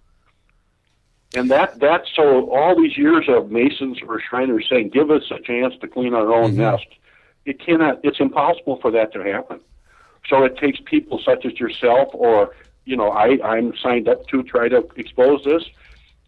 And 1.35 1.51
that 1.51 1.81
that 1.81 2.03
so 2.15 2.49
all 2.49 2.81
these 2.81 2.97
years 2.97 3.25
of 3.27 3.51
Masons 3.51 3.99
or 4.07 4.21
Shriners 4.21 4.67
saying, 4.69 4.89
"Give 4.89 5.11
us 5.11 5.23
a 5.29 5.39
chance 5.41 5.73
to 5.81 5.89
clean 5.89 6.13
our 6.13 6.33
own 6.33 6.55
nest," 6.55 6.87
it 7.45 7.59
cannot. 7.59 7.99
It's 8.03 8.21
impossible 8.21 8.77
for 8.81 8.91
that 8.91 9.11
to 9.11 9.23
happen. 9.23 9.59
So 10.29 10.43
it 10.43 10.57
takes 10.57 10.79
people 10.85 11.19
such 11.23 11.45
as 11.45 11.59
yourself, 11.59 12.09
or 12.13 12.55
you 12.85 12.95
know, 12.95 13.09
I 13.09 13.37
I'm 13.43 13.73
signed 13.75 14.07
up 14.07 14.27
to 14.27 14.43
try 14.43 14.69
to 14.69 14.87
expose 14.95 15.43
this. 15.43 15.63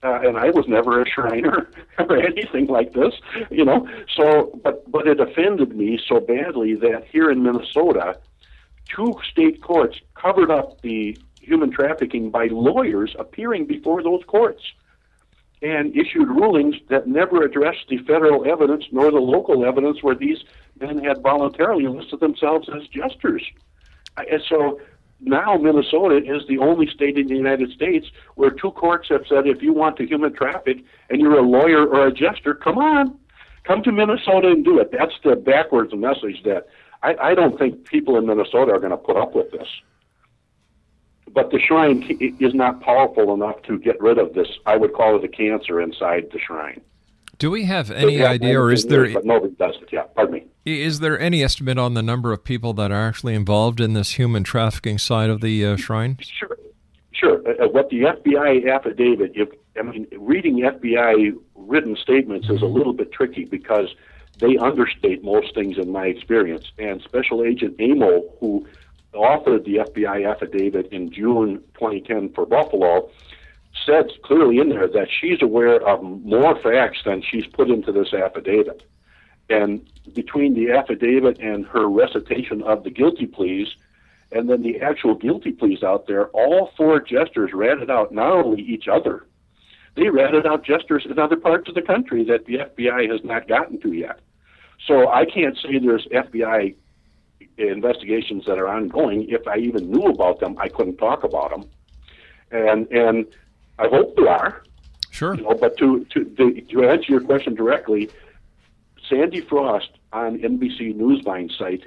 Uh, 0.03 0.19
and 0.21 0.37
I 0.37 0.49
was 0.49 0.67
never 0.67 1.01
a 1.01 1.07
Shriner 1.09 1.71
or 1.97 2.17
anything 2.17 2.67
like 2.67 2.91
this, 2.91 3.13
you 3.49 3.63
know. 3.63 3.87
So, 4.17 4.59
but 4.61 4.89
but 4.91 5.07
it 5.07 5.21
offended 5.21 5.77
me 5.77 5.97
so 6.09 6.19
badly 6.19 6.75
that 6.75 7.05
here 7.09 7.31
in 7.31 7.41
Minnesota, 7.41 8.17
two 8.85 9.13
state 9.31 9.61
courts 9.61 9.97
covered 10.15 10.51
up 10.51 10.81
the 10.81 11.17
human 11.41 11.71
trafficking 11.71 12.29
by 12.29 12.47
lawyers 12.47 13.15
appearing 13.19 13.65
before 13.65 14.01
those 14.01 14.23
courts 14.27 14.61
and 15.61 15.95
issued 15.95 16.27
rulings 16.27 16.75
that 16.89 17.07
never 17.07 17.43
addressed 17.43 17.87
the 17.89 17.97
federal 17.99 18.45
evidence 18.45 18.85
nor 18.91 19.11
the 19.11 19.17
local 19.17 19.65
evidence 19.65 20.03
where 20.03 20.15
these 20.15 20.39
men 20.79 21.01
had 21.03 21.21
voluntarily 21.21 21.85
enlisted 21.85 22.19
themselves 22.19 22.67
as 22.75 22.87
jesters. 22.89 23.43
And 24.17 24.41
so 24.49 24.81
now 25.21 25.55
Minnesota 25.55 26.17
is 26.17 26.45
the 26.47 26.57
only 26.57 26.87
state 26.87 27.17
in 27.17 27.27
the 27.27 27.35
United 27.35 27.71
States 27.71 28.07
where 28.35 28.51
two 28.51 28.71
courts 28.71 29.07
have 29.09 29.25
said 29.27 29.47
if 29.47 29.61
you 29.61 29.73
want 29.73 29.95
to 29.97 30.05
human 30.05 30.33
traffic 30.33 30.83
and 31.09 31.21
you're 31.21 31.39
a 31.39 31.41
lawyer 31.41 31.87
or 31.87 32.07
a 32.07 32.13
jester, 32.13 32.53
come 32.53 32.77
on, 32.77 33.17
come 33.63 33.81
to 33.83 33.91
Minnesota 33.91 34.49
and 34.49 34.65
do 34.65 34.79
it. 34.79 34.91
That's 34.91 35.13
the 35.23 35.37
backwards 35.37 35.93
message 35.95 36.43
that 36.43 36.67
I, 37.03 37.15
I 37.21 37.35
don't 37.35 37.57
think 37.59 37.85
people 37.85 38.17
in 38.17 38.25
Minnesota 38.25 38.71
are 38.71 38.79
going 38.79 38.91
to 38.91 38.97
put 38.97 39.17
up 39.17 39.35
with 39.35 39.51
this. 39.51 39.67
But 41.31 41.51
the 41.51 41.59
shrine 41.59 42.03
is 42.39 42.53
not 42.53 42.81
powerful 42.81 43.33
enough 43.33 43.61
to 43.63 43.77
get 43.77 43.99
rid 43.99 44.17
of 44.17 44.33
this. 44.33 44.47
I 44.65 44.77
would 44.77 44.93
call 44.93 45.17
it 45.17 45.23
a 45.23 45.27
cancer 45.27 45.81
inside 45.81 46.29
the 46.31 46.39
shrine. 46.39 46.81
Do 47.39 47.49
we 47.49 47.65
have 47.65 47.89
any 47.91 48.23
idea, 48.23 48.59
or 48.59 48.71
is 48.71 48.85
there 48.85 49.11
But 49.11 49.25
nobody 49.25 49.53
does 49.55 49.75
it. 49.81 49.89
Yeah, 49.91 50.03
pardon 50.15 50.35
me. 50.35 50.45
is 50.65 50.99
there 50.99 51.19
any 51.19 51.43
estimate 51.43 51.77
on 51.77 51.95
the 51.95 52.03
number 52.03 52.31
of 52.31 52.43
people 52.43 52.73
that 52.73 52.91
are 52.91 53.07
actually 53.07 53.33
involved 53.33 53.81
in 53.81 53.93
this 53.93 54.11
human 54.11 54.43
trafficking 54.43 54.97
side 54.97 55.29
of 55.29 55.41
the 55.41 55.65
uh, 55.65 55.75
shrine? 55.75 56.19
Sure, 56.21 56.57
sure. 57.11 57.41
Uh, 57.47 57.65
uh, 57.65 57.67
what 57.69 57.89
the 57.89 58.01
FBI 58.01 58.71
affidavit, 58.71 59.31
if 59.35 59.49
I 59.77 59.81
mean, 59.81 60.07
reading 60.17 60.59
FBI 60.59 61.35
written 61.55 61.95
statements 61.95 62.47
is 62.49 62.61
a 62.61 62.67
little 62.67 62.93
bit 62.93 63.11
tricky 63.11 63.45
because 63.45 63.93
they 64.39 64.57
understate 64.57 65.23
most 65.23 65.53
things 65.53 65.77
in 65.77 65.91
my 65.91 66.07
experience. 66.07 66.71
And 66.77 67.01
Special 67.01 67.43
Agent 67.43 67.79
Amo, 67.79 68.23
who 68.39 68.67
authored 69.13 69.65
the 69.65 69.77
FBI 69.77 70.29
affidavit 70.29 70.87
in 70.91 71.11
June 71.11 71.63
2010 71.75 72.33
for 72.33 72.45
Buffalo, 72.45 73.09
said 73.85 74.09
clearly 74.23 74.59
in 74.59 74.69
there 74.69 74.87
that 74.87 75.07
she's 75.09 75.41
aware 75.41 75.81
of 75.87 76.01
more 76.01 76.59
facts 76.61 76.99
than 77.05 77.21
she's 77.21 77.45
put 77.45 77.69
into 77.69 77.91
this 77.91 78.13
affidavit. 78.13 78.83
And 79.49 79.87
between 80.13 80.53
the 80.53 80.71
affidavit 80.71 81.39
and 81.39 81.65
her 81.67 81.87
recitation 81.87 82.63
of 82.63 82.83
the 82.83 82.89
guilty 82.89 83.25
pleas, 83.25 83.67
and 84.31 84.49
then 84.49 84.63
the 84.63 84.81
actual 84.81 85.15
guilty 85.15 85.51
pleas 85.51 85.83
out 85.83 86.07
there, 86.07 86.27
all 86.27 86.71
four 86.75 86.99
jesters 86.99 87.53
ratted 87.53 87.91
out 87.91 88.11
not 88.11 88.31
only 88.31 88.61
each 88.61 88.87
other, 88.87 89.25
they 89.95 90.09
ratted 90.09 90.45
out 90.45 90.63
jesters 90.63 91.05
in 91.05 91.19
other 91.19 91.35
parts 91.35 91.69
of 91.69 91.75
the 91.75 91.81
country 91.81 92.23
that 92.25 92.45
the 92.45 92.55
FBI 92.55 93.09
has 93.11 93.23
not 93.23 93.47
gotten 93.47 93.79
to 93.81 93.93
yet. 93.93 94.19
So 94.87 95.09
I 95.09 95.25
can't 95.25 95.57
say 95.57 95.77
there's 95.79 96.07
FBI 96.07 96.75
investigations 97.57 98.45
that 98.47 98.57
are 98.57 98.67
ongoing. 98.67 99.29
If 99.29 99.47
I 99.47 99.57
even 99.57 99.91
knew 99.91 100.07
about 100.07 100.39
them, 100.39 100.57
I 100.57 100.69
couldn't 100.69 100.97
talk 100.97 101.23
about 101.23 101.51
them. 101.51 101.69
And 102.51 102.87
and 102.91 103.25
I 103.79 103.87
hope 103.87 104.15
there 104.15 104.29
are. 104.29 104.63
Sure. 105.11 105.35
You 105.35 105.43
know, 105.43 105.53
but 105.53 105.77
to 105.77 106.05
to 106.05 106.23
the, 106.23 106.61
to 106.71 106.89
answer 106.89 107.11
your 107.11 107.21
question 107.21 107.55
directly, 107.55 108.09
Sandy 109.07 109.41
Frost 109.41 109.91
on 110.11 110.39
NBC 110.39 110.95
Newsvine 110.95 111.49
site 111.49 111.83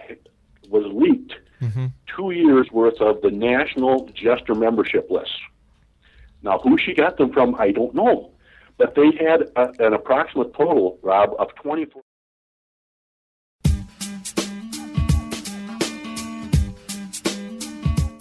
was 0.69 0.85
leaked 0.93 1.35
mm-hmm. 1.61 1.87
two 2.07 2.31
years 2.31 2.71
worth 2.71 3.01
of 3.01 3.21
the 3.23 3.31
national 3.31 4.09
jester 4.15 4.55
membership 4.55 5.11
list. 5.11 5.39
Now, 6.43 6.59
who 6.59 6.79
she 6.79 6.95
got 6.95 7.17
them 7.17 7.33
from, 7.33 7.55
I 7.57 7.73
don't 7.73 7.95
know, 7.95 8.33
but 8.79 8.95
they 8.95 9.11
had 9.19 9.43
a, 9.57 9.73
an 9.85 9.95
approximate 9.95 10.55
total, 10.55 10.99
Rob, 11.03 11.31
of 11.39 11.55
24. 11.57 12.03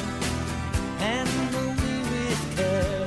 Handle 1.00 1.72
me 1.82 1.94
with 2.10 2.56
care. 2.56 3.06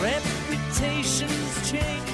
Reputations 0.00 1.70
changeable. 1.70 2.11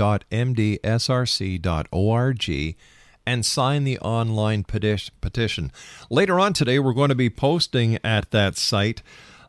and 3.27 3.47
sign 3.47 3.85
the 3.85 3.99
online 4.01 4.65
petition. 4.65 5.73
Later 6.11 6.41
on 6.41 6.53
today, 6.53 6.79
we're 6.79 6.93
going 6.93 7.09
to 7.11 7.15
be 7.15 7.31
posting 7.31 7.99
at 8.05 8.31
that 8.33 8.57
site 8.57 9.03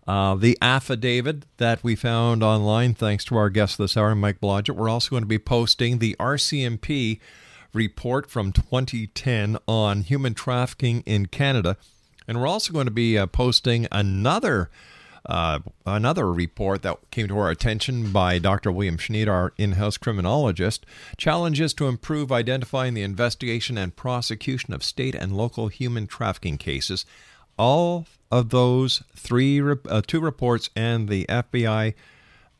uh, 0.08 0.36
the 0.36 0.58
affidavit 0.62 1.46
that 1.58 1.84
we 1.84 1.96
found 1.96 2.44
online, 2.44 2.94
thanks 2.94 3.26
to 3.26 3.36
our 3.36 3.50
guest 3.50 3.80
this 3.80 3.98
hour, 3.98 4.14
Mike 4.14 4.40
Blodgett. 4.40 4.76
We're 4.76 4.90
also 4.90 5.10
going 5.10 5.24
to 5.24 5.28
be 5.28 5.40
posting 5.40 5.98
the 5.98 6.16
RCMP 6.20 7.20
report 7.74 8.30
from 8.30 8.52
2010 8.52 9.58
on 9.68 10.02
human 10.02 10.36
trafficking 10.36 11.02
in 11.08 11.26
Canada. 11.26 11.76
And 12.28 12.40
we're 12.40 12.48
also 12.48 12.74
going 12.74 12.86
to 12.86 12.92
be 12.92 13.18
uh, 13.18 13.28
posting 13.28 13.88
another 13.92 14.70
uh, 15.28 15.60
another 15.86 16.32
report 16.32 16.84
that 16.84 16.98
came 17.10 17.28
to 17.28 17.38
our 17.38 17.50
attention 17.50 18.12
by 18.12 18.38
Dr. 18.38 18.72
William 18.72 18.98
Schneid, 18.98 19.28
our 19.28 19.54
in-house 19.58 19.98
criminologist, 19.98 20.86
challenges 21.18 21.74
to 21.74 21.88
improve 21.88 22.32
identifying 22.32 22.94
the 22.94 23.02
investigation 23.02 23.76
and 23.78 23.96
prosecution 23.96 24.72
of 24.74 24.84
state 24.84 25.16
and 25.16 25.36
local 25.36 25.68
human 25.68 26.06
trafficking 26.06 26.60
cases. 26.60 27.08
All 27.58 28.06
of 28.32 28.50
those 28.50 29.02
three, 29.16 29.60
uh, 29.62 30.02
two 30.06 30.20
reports 30.20 30.70
and 30.76 31.10
the 31.10 31.26
FBI 31.26 31.96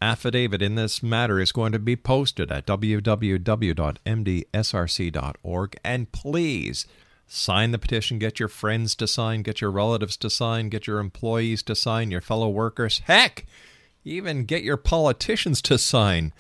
affidavit 0.02 0.62
in 0.62 0.76
this 0.76 1.02
matter 1.04 1.40
is 1.40 1.52
going 1.52 1.72
to 1.72 1.80
be 1.80 1.96
posted 1.96 2.52
at 2.52 2.66
www.mdsrc.org. 2.66 3.40
And 5.84 6.12
please 6.12 6.86
sign 7.28 7.72
the 7.72 7.80
petition, 7.80 8.20
get 8.20 8.40
your 8.40 8.50
friends 8.50 8.96
to 8.96 9.08
sign, 9.08 9.42
get 9.42 9.62
your 9.62 9.72
relatives 9.72 10.18
to 10.18 10.30
sign, 10.30 10.70
get 10.70 10.88
your 10.88 11.00
employees 11.00 11.64
to 11.64 11.76
sign, 11.76 12.12
your 12.12 12.22
fellow 12.22 12.50
workers. 12.50 13.02
Heck, 13.06 13.46
even 14.04 14.46
get 14.46 14.64
your 14.64 14.78
politicians 14.78 15.62
to 15.64 15.78
sign. 15.78 16.34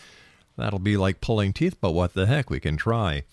That'll 0.58 0.80
be 0.80 0.98
like 0.98 1.22
pulling 1.22 1.54
teeth, 1.54 1.78
but 1.82 1.92
what 1.92 2.14
the 2.14 2.28
heck, 2.28 2.50
we 2.50 2.60
can 2.60 2.78
try. 2.78 3.24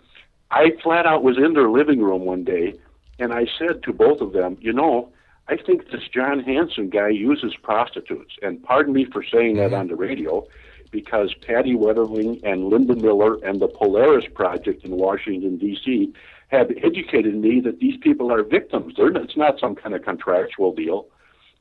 I 0.52 0.74
flat 0.84 1.06
out 1.06 1.24
was 1.24 1.38
in 1.38 1.54
their 1.54 1.70
living 1.70 2.02
room 2.02 2.26
one 2.26 2.44
day 2.44 2.74
and 3.20 3.32
I 3.32 3.48
said 3.58 3.84
to 3.84 3.94
both 3.94 4.20
of 4.20 4.34
them, 4.34 4.58
you 4.60 4.74
know, 4.74 5.14
I 5.48 5.56
think 5.56 5.92
this 5.92 6.10
John 6.14 6.42
Hanson 6.42 6.90
guy 6.90 7.08
uses 7.08 7.56
prostitutes. 7.56 8.36
And 8.42 8.62
pardon 8.62 8.94
me 8.94 9.06
for 9.06 9.24
saying 9.24 9.56
that 9.58 9.74
on 9.74 9.88
the 9.88 9.96
radio, 9.96 10.46
because 10.92 11.34
Patty 11.36 11.74
Wetterling 11.74 12.44
and 12.44 12.68
Linda 12.68 12.96
Miller 12.98 13.38
and 13.46 13.62
the 13.62 13.70
Polaris 13.70 14.26
Project 14.34 14.84
in 14.84 14.92
Washington, 14.92 15.58
D.C., 15.58 16.14
have 16.50 16.70
educated 16.84 17.36
me 17.36 17.62
that 17.62 17.80
these 17.80 17.98
people 17.98 18.32
are 18.32 18.44
victims. 18.44 18.94
They're, 18.98 19.08
it's 19.08 19.38
not 19.38 19.60
some 19.60 19.74
kind 19.74 19.96
of 19.96 20.04
contractual 20.04 20.74
deal 20.74 21.08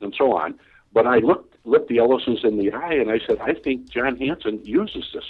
and 0.03 0.13
so 0.17 0.33
on. 0.33 0.55
But 0.93 1.07
I 1.07 1.17
looked, 1.17 1.55
looked 1.65 1.89
the 1.89 1.97
Ellisons 1.97 2.43
in 2.43 2.57
the 2.57 2.71
eye 2.71 2.93
and 2.93 3.09
I 3.09 3.19
said, 3.25 3.39
I 3.39 3.53
think 3.53 3.89
John 3.89 4.17
Hanson 4.17 4.63
uses 4.63 5.09
this. 5.13 5.25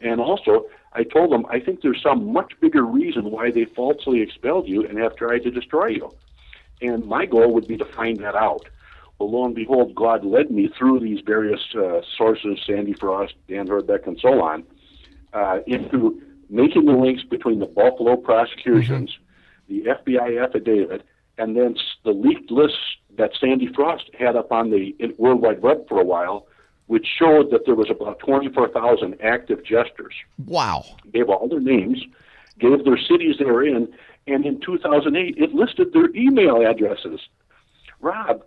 And 0.00 0.20
also, 0.20 0.66
I 0.94 1.04
told 1.04 1.30
them, 1.30 1.46
I 1.48 1.60
think 1.60 1.82
there's 1.82 2.02
some 2.02 2.32
much 2.32 2.52
bigger 2.60 2.84
reason 2.84 3.30
why 3.30 3.50
they 3.50 3.66
falsely 3.66 4.20
expelled 4.20 4.66
you 4.66 4.86
and 4.86 4.98
have 4.98 5.14
tried 5.16 5.44
to 5.44 5.50
destroy 5.50 5.88
you. 5.88 6.12
And 6.80 7.06
my 7.06 7.26
goal 7.26 7.52
would 7.54 7.68
be 7.68 7.76
to 7.76 7.84
find 7.84 8.18
that 8.18 8.34
out. 8.34 8.68
Well, 9.18 9.30
lo 9.30 9.44
and 9.44 9.54
behold, 9.54 9.94
God 9.94 10.24
led 10.24 10.50
me 10.50 10.68
through 10.68 11.00
these 11.00 11.20
various 11.24 11.74
uh, 11.74 12.02
sources, 12.16 12.60
Sandy 12.66 12.92
Frost, 12.92 13.34
Dan 13.48 13.66
Herbeck, 13.66 14.06
and 14.06 14.18
so 14.20 14.42
on, 14.42 14.64
uh, 15.32 15.60
into 15.66 16.20
making 16.50 16.84
the 16.84 16.92
links 16.92 17.22
between 17.22 17.58
the 17.58 17.66
Buffalo 17.66 18.16
prosecutions, 18.16 19.18
the 19.68 19.84
FBI 19.84 20.42
affidavit, 20.42 21.02
and 21.38 21.56
then 21.56 21.76
the 22.04 22.10
leaked 22.10 22.50
lists 22.50 22.78
that 23.18 23.32
Sandy 23.38 23.68
Frost 23.74 24.10
had 24.18 24.36
up 24.36 24.52
on 24.52 24.70
the 24.70 24.94
World 25.18 25.40
Wide 25.40 25.62
Web 25.62 25.88
for 25.88 26.00
a 26.00 26.04
while, 26.04 26.46
which 26.86 27.06
showed 27.18 27.50
that 27.50 27.66
there 27.66 27.74
was 27.74 27.90
about 27.90 28.18
24,000 28.20 29.16
active 29.22 29.64
jesters 29.64 30.14
Wow. 30.46 30.84
gave 31.12 31.28
all 31.28 31.48
their 31.48 31.60
names, 31.60 32.04
gave 32.58 32.84
their 32.84 32.98
cities 32.98 33.36
they 33.38 33.44
were 33.44 33.64
in, 33.64 33.88
and 34.26 34.44
in 34.44 34.60
2008 34.60 35.36
it 35.38 35.52
listed 35.54 35.92
their 35.92 36.10
email 36.14 36.64
addresses. 36.66 37.20
Rob, 38.00 38.42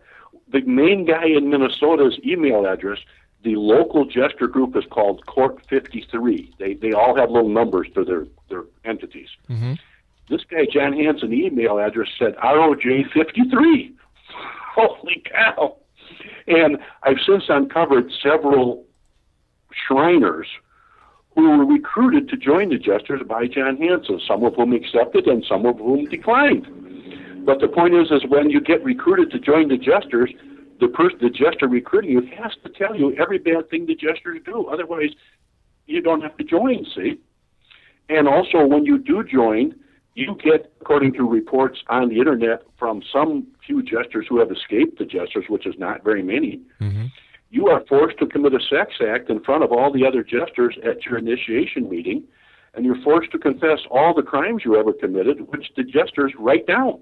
the 0.51 0.61
main 0.61 1.05
guy 1.05 1.25
in 1.25 1.49
Minnesota's 1.49 2.17
email 2.25 2.65
address, 2.65 2.99
the 3.43 3.55
local 3.55 4.05
jester 4.05 4.47
group 4.47 4.75
is 4.75 4.83
called 4.89 5.25
Court 5.25 5.59
53. 5.69 6.53
They 6.59 6.73
they 6.73 6.91
all 6.91 7.15
have 7.15 7.31
little 7.31 7.49
numbers 7.49 7.87
for 7.93 8.03
their 8.03 8.25
their 8.49 8.63
entities. 8.83 9.29
Mm-hmm. 9.49 9.73
This 10.29 10.43
guy 10.43 10.65
John 10.71 10.93
Hanson 10.93 11.33
email 11.33 11.79
address 11.79 12.09
said 12.17 12.35
ROJ 12.37 13.09
53. 13.11 13.93
Holy 14.79 15.23
cow! 15.31 15.77
And 16.47 16.77
I've 17.03 17.17
since 17.25 17.43
uncovered 17.49 18.11
several 18.23 18.85
Shriners 19.87 20.47
who 21.35 21.49
were 21.49 21.65
recruited 21.65 22.29
to 22.29 22.37
join 22.37 22.69
the 22.69 22.77
Jesters 22.77 23.21
by 23.27 23.47
John 23.47 23.77
Hanson, 23.77 24.19
some 24.27 24.43
of 24.43 24.55
whom 24.55 24.73
accepted 24.73 25.27
and 25.27 25.45
some 25.47 25.65
of 25.65 25.77
whom 25.77 26.05
declined. 26.05 27.45
But 27.45 27.59
the 27.59 27.67
point 27.67 27.93
is, 27.93 28.11
is 28.11 28.25
when 28.27 28.49
you 28.49 28.61
get 28.61 28.83
recruited 28.83 29.31
to 29.31 29.39
join 29.39 29.69
the 29.69 29.77
Jesters, 29.77 30.31
the 30.79 30.87
person, 30.87 31.19
the 31.21 31.29
Jester 31.29 31.67
recruiting 31.67 32.11
you 32.11 32.21
has 32.37 32.53
to 32.63 32.69
tell 32.69 32.95
you 32.95 33.15
every 33.17 33.37
bad 33.37 33.69
thing 33.69 33.85
the 33.85 33.95
Jesters 33.95 34.39
do. 34.45 34.67
Otherwise, 34.67 35.11
you 35.85 36.01
don't 36.01 36.21
have 36.21 36.37
to 36.37 36.43
join. 36.43 36.85
See, 36.95 37.19
and 38.09 38.27
also 38.27 38.65
when 38.65 38.85
you 38.85 38.97
do 38.97 39.23
join, 39.23 39.75
you 40.15 40.35
get, 40.43 40.71
according 40.81 41.13
to 41.13 41.23
reports 41.23 41.79
on 41.87 42.09
the 42.09 42.17
internet 42.17 42.63
from 42.77 43.01
some 43.11 43.47
few 43.65 43.81
Jesters 43.83 44.25
who 44.27 44.39
have 44.39 44.51
escaped 44.51 44.99
the 44.99 45.05
Jesters, 45.05 45.45
which 45.47 45.65
is 45.65 45.75
not 45.77 46.03
very 46.03 46.23
many 46.23 46.61
you 47.49 47.67
are 47.67 47.83
forced 47.87 48.17
to 48.19 48.27
commit 48.27 48.53
a 48.53 48.59
sex 48.59 48.95
act 49.05 49.29
in 49.29 49.41
front 49.43 49.63
of 49.63 49.71
all 49.71 49.91
the 49.91 50.05
other 50.05 50.23
jesters 50.23 50.77
at 50.83 51.05
your 51.05 51.17
initiation 51.17 51.89
meeting, 51.89 52.23
and 52.73 52.85
you're 52.85 53.01
forced 53.01 53.31
to 53.31 53.39
confess 53.39 53.79
all 53.89 54.13
the 54.13 54.21
crimes 54.21 54.61
you 54.63 54.79
ever 54.79 54.93
committed, 54.93 55.47
which 55.49 55.71
the 55.75 55.83
jesters 55.83 56.33
write 56.37 56.67
down. 56.67 57.01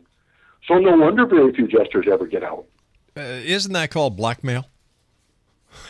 So 0.68 0.76
no 0.76 0.96
wonder 0.96 1.26
very 1.26 1.54
few 1.54 1.68
jesters 1.68 2.08
ever 2.12 2.26
get 2.26 2.44
out. 2.44 2.66
Uh, 3.16 3.22
isn't 3.22 3.74
that 3.74 3.92
called 3.92 4.16
blackmail? 4.16 4.66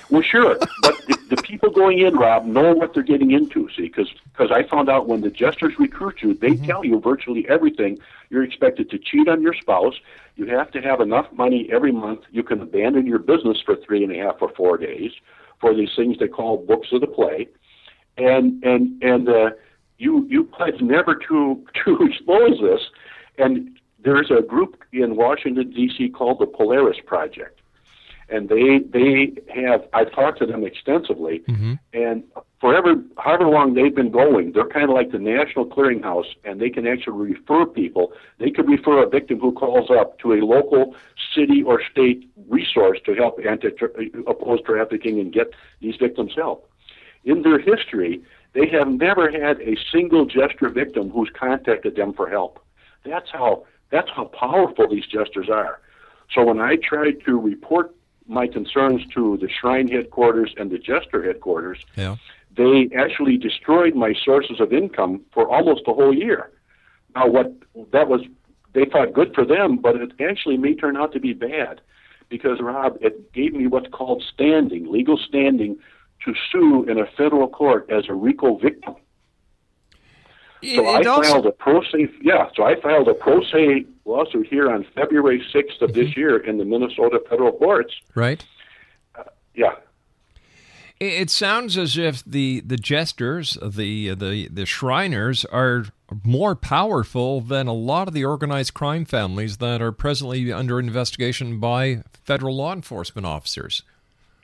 Well, 0.09 0.21
sure, 0.21 0.57
but 0.81 0.97
the, 1.07 1.35
the 1.35 1.41
people 1.41 1.69
going 1.69 1.99
in, 1.99 2.15
Rob, 2.15 2.45
know 2.45 2.73
what 2.73 2.93
they're 2.93 3.03
getting 3.03 3.31
into. 3.31 3.69
See, 3.75 3.83
because 3.83 4.51
I 4.51 4.63
found 4.63 4.89
out 4.89 5.07
when 5.07 5.21
the 5.21 5.29
jesters 5.29 5.73
recruit 5.77 6.21
you, 6.21 6.33
they 6.33 6.55
tell 6.55 6.85
you 6.85 6.99
virtually 6.99 7.45
everything. 7.49 7.99
You're 8.29 8.43
expected 8.43 8.89
to 8.91 8.97
cheat 8.97 9.27
on 9.27 9.41
your 9.41 9.53
spouse. 9.53 9.95
You 10.35 10.45
have 10.47 10.71
to 10.71 10.81
have 10.81 11.01
enough 11.01 11.31
money 11.33 11.69
every 11.71 11.91
month. 11.91 12.21
You 12.31 12.43
can 12.43 12.61
abandon 12.61 13.05
your 13.05 13.19
business 13.19 13.61
for 13.65 13.75
three 13.75 14.03
and 14.03 14.15
a 14.15 14.17
half 14.17 14.41
or 14.41 14.49
four 14.55 14.77
days 14.77 15.11
for 15.59 15.73
these 15.73 15.89
things 15.95 16.17
they 16.19 16.27
call 16.27 16.57
books 16.57 16.89
of 16.91 17.01
the 17.01 17.07
play, 17.07 17.47
and 18.17 18.63
and 18.63 19.03
and 19.03 19.27
uh, 19.27 19.49
you 19.97 20.25
you 20.29 20.45
pledge 20.45 20.79
never 20.81 21.15
to 21.15 21.65
to 21.85 21.97
expose 22.03 22.59
this. 22.61 22.81
And 23.37 23.79
there's 24.03 24.31
a 24.31 24.41
group 24.41 24.83
in 24.93 25.15
Washington 25.15 25.71
D.C. 25.71 26.09
called 26.09 26.39
the 26.39 26.45
Polaris 26.45 26.97
Project 27.05 27.56
and 28.29 28.49
they 28.49 28.79
they 28.79 29.33
have 29.53 29.87
I've 29.93 30.11
talked 30.11 30.39
to 30.39 30.45
them 30.45 30.65
extensively, 30.65 31.43
mm-hmm. 31.47 31.73
and 31.93 32.23
forever 32.59 32.95
however 33.17 33.47
long 33.47 33.73
they've 33.73 33.95
been 33.95 34.11
going, 34.11 34.51
they're 34.53 34.67
kind 34.67 34.89
of 34.89 34.95
like 34.95 35.11
the 35.11 35.19
national 35.19 35.65
clearinghouse, 35.65 36.35
and 36.43 36.59
they 36.59 36.69
can 36.69 36.85
actually 36.85 37.31
refer 37.33 37.65
people. 37.65 38.11
They 38.39 38.51
could 38.51 38.67
refer 38.67 39.03
a 39.03 39.09
victim 39.09 39.39
who 39.39 39.51
calls 39.51 39.89
up 39.89 40.19
to 40.19 40.33
a 40.33 40.41
local 40.45 40.95
city 41.33 41.63
or 41.63 41.81
state 41.91 42.29
resource 42.49 42.99
to 43.05 43.13
help 43.13 43.39
anti 43.45 43.69
oppose 44.27 44.61
trafficking 44.65 45.19
and 45.19 45.31
get 45.31 45.51
these 45.79 45.95
victims 45.95 46.33
help. 46.35 46.69
In 47.23 47.41
their 47.41 47.59
history, 47.59 48.21
they 48.53 48.67
have 48.69 48.87
never 48.87 49.29
had 49.31 49.61
a 49.61 49.77
single 49.91 50.25
jester 50.25 50.69
victim 50.69 51.09
who's 51.09 51.29
contacted 51.37 51.95
them 51.95 52.13
for 52.13 52.29
help. 52.29 52.59
That's 53.05 53.29
how 53.31 53.65
that's 53.89 54.09
how 54.13 54.25
powerful 54.25 54.89
these 54.89 55.05
jesters 55.05 55.49
are. 55.49 55.79
So 56.33 56.43
when 56.43 56.59
I 56.59 56.75
tried 56.75 57.23
to 57.25 57.39
report 57.39 57.96
my 58.27 58.47
concerns 58.47 59.05
to 59.13 59.37
the 59.37 59.49
shrine 59.49 59.87
headquarters 59.87 60.53
and 60.57 60.69
the 60.69 60.77
jester 60.77 61.23
headquarters, 61.23 61.79
Yeah. 61.95 62.15
they 62.55 62.89
actually 62.95 63.37
destroyed 63.37 63.95
my 63.95 64.13
sources 64.13 64.59
of 64.59 64.73
income 64.73 65.21
for 65.31 65.49
almost 65.49 65.83
a 65.87 65.93
whole 65.93 66.13
year. 66.13 66.51
Now, 67.15 67.27
what 67.27 67.53
that 67.91 68.07
was, 68.07 68.21
they 68.73 68.85
thought 68.85 69.13
good 69.13 69.33
for 69.33 69.45
them, 69.45 69.77
but 69.77 69.95
it 69.95 70.11
actually 70.19 70.57
may 70.57 70.75
turn 70.75 70.97
out 70.97 71.11
to 71.13 71.19
be 71.19 71.33
bad 71.33 71.81
because, 72.29 72.59
Rob, 72.59 72.97
it 73.01 73.31
gave 73.33 73.53
me 73.53 73.67
what's 73.67 73.89
called 73.91 74.23
standing, 74.33 74.91
legal 74.91 75.17
standing, 75.17 75.77
to 76.25 76.33
sue 76.51 76.83
in 76.83 76.99
a 76.99 77.05
federal 77.05 77.47
court 77.47 77.89
as 77.89 78.09
a 78.09 78.13
RICO 78.13 78.57
victim. 78.57 78.95
So 80.63 80.87
I 80.87 81.03
filed 81.03 81.45
a 81.45 81.51
pro 81.51 81.81
se, 81.83 82.09
yeah. 82.21 82.49
So 82.55 82.63
I 82.63 82.79
filed 82.81 83.07
a 83.07 83.13
pro 83.13 83.41
se 83.41 83.85
lawsuit 84.07 84.47
here 84.47 84.71
on 84.71 84.85
February 84.95 85.43
sixth 85.51 85.81
of 85.81 85.93
this 85.93 86.15
year 86.17 86.37
in 86.37 86.57
the 86.57 86.65
Minnesota 86.65 87.19
federal 87.29 87.51
courts. 87.51 87.93
right. 88.15 88.43
Yeah, 89.55 89.73
It 90.99 91.29
sounds 91.31 91.77
as 91.79 91.97
if 91.97 92.23
the 92.23 92.59
the 92.61 92.77
jesters, 92.77 93.57
the 93.61 94.13
the 94.13 94.47
the 94.49 94.65
Shriners, 94.67 95.45
are 95.45 95.85
more 96.23 96.55
powerful 96.55 97.41
than 97.41 97.65
a 97.67 97.73
lot 97.73 98.07
of 98.07 98.13
the 98.13 98.23
organized 98.23 98.73
crime 98.75 99.03
families 99.05 99.57
that 99.57 99.81
are 99.81 99.91
presently 99.91 100.51
under 100.53 100.79
investigation 100.79 101.59
by 101.59 102.03
federal 102.23 102.55
law 102.55 102.71
enforcement 102.73 103.25
officers. 103.25 103.81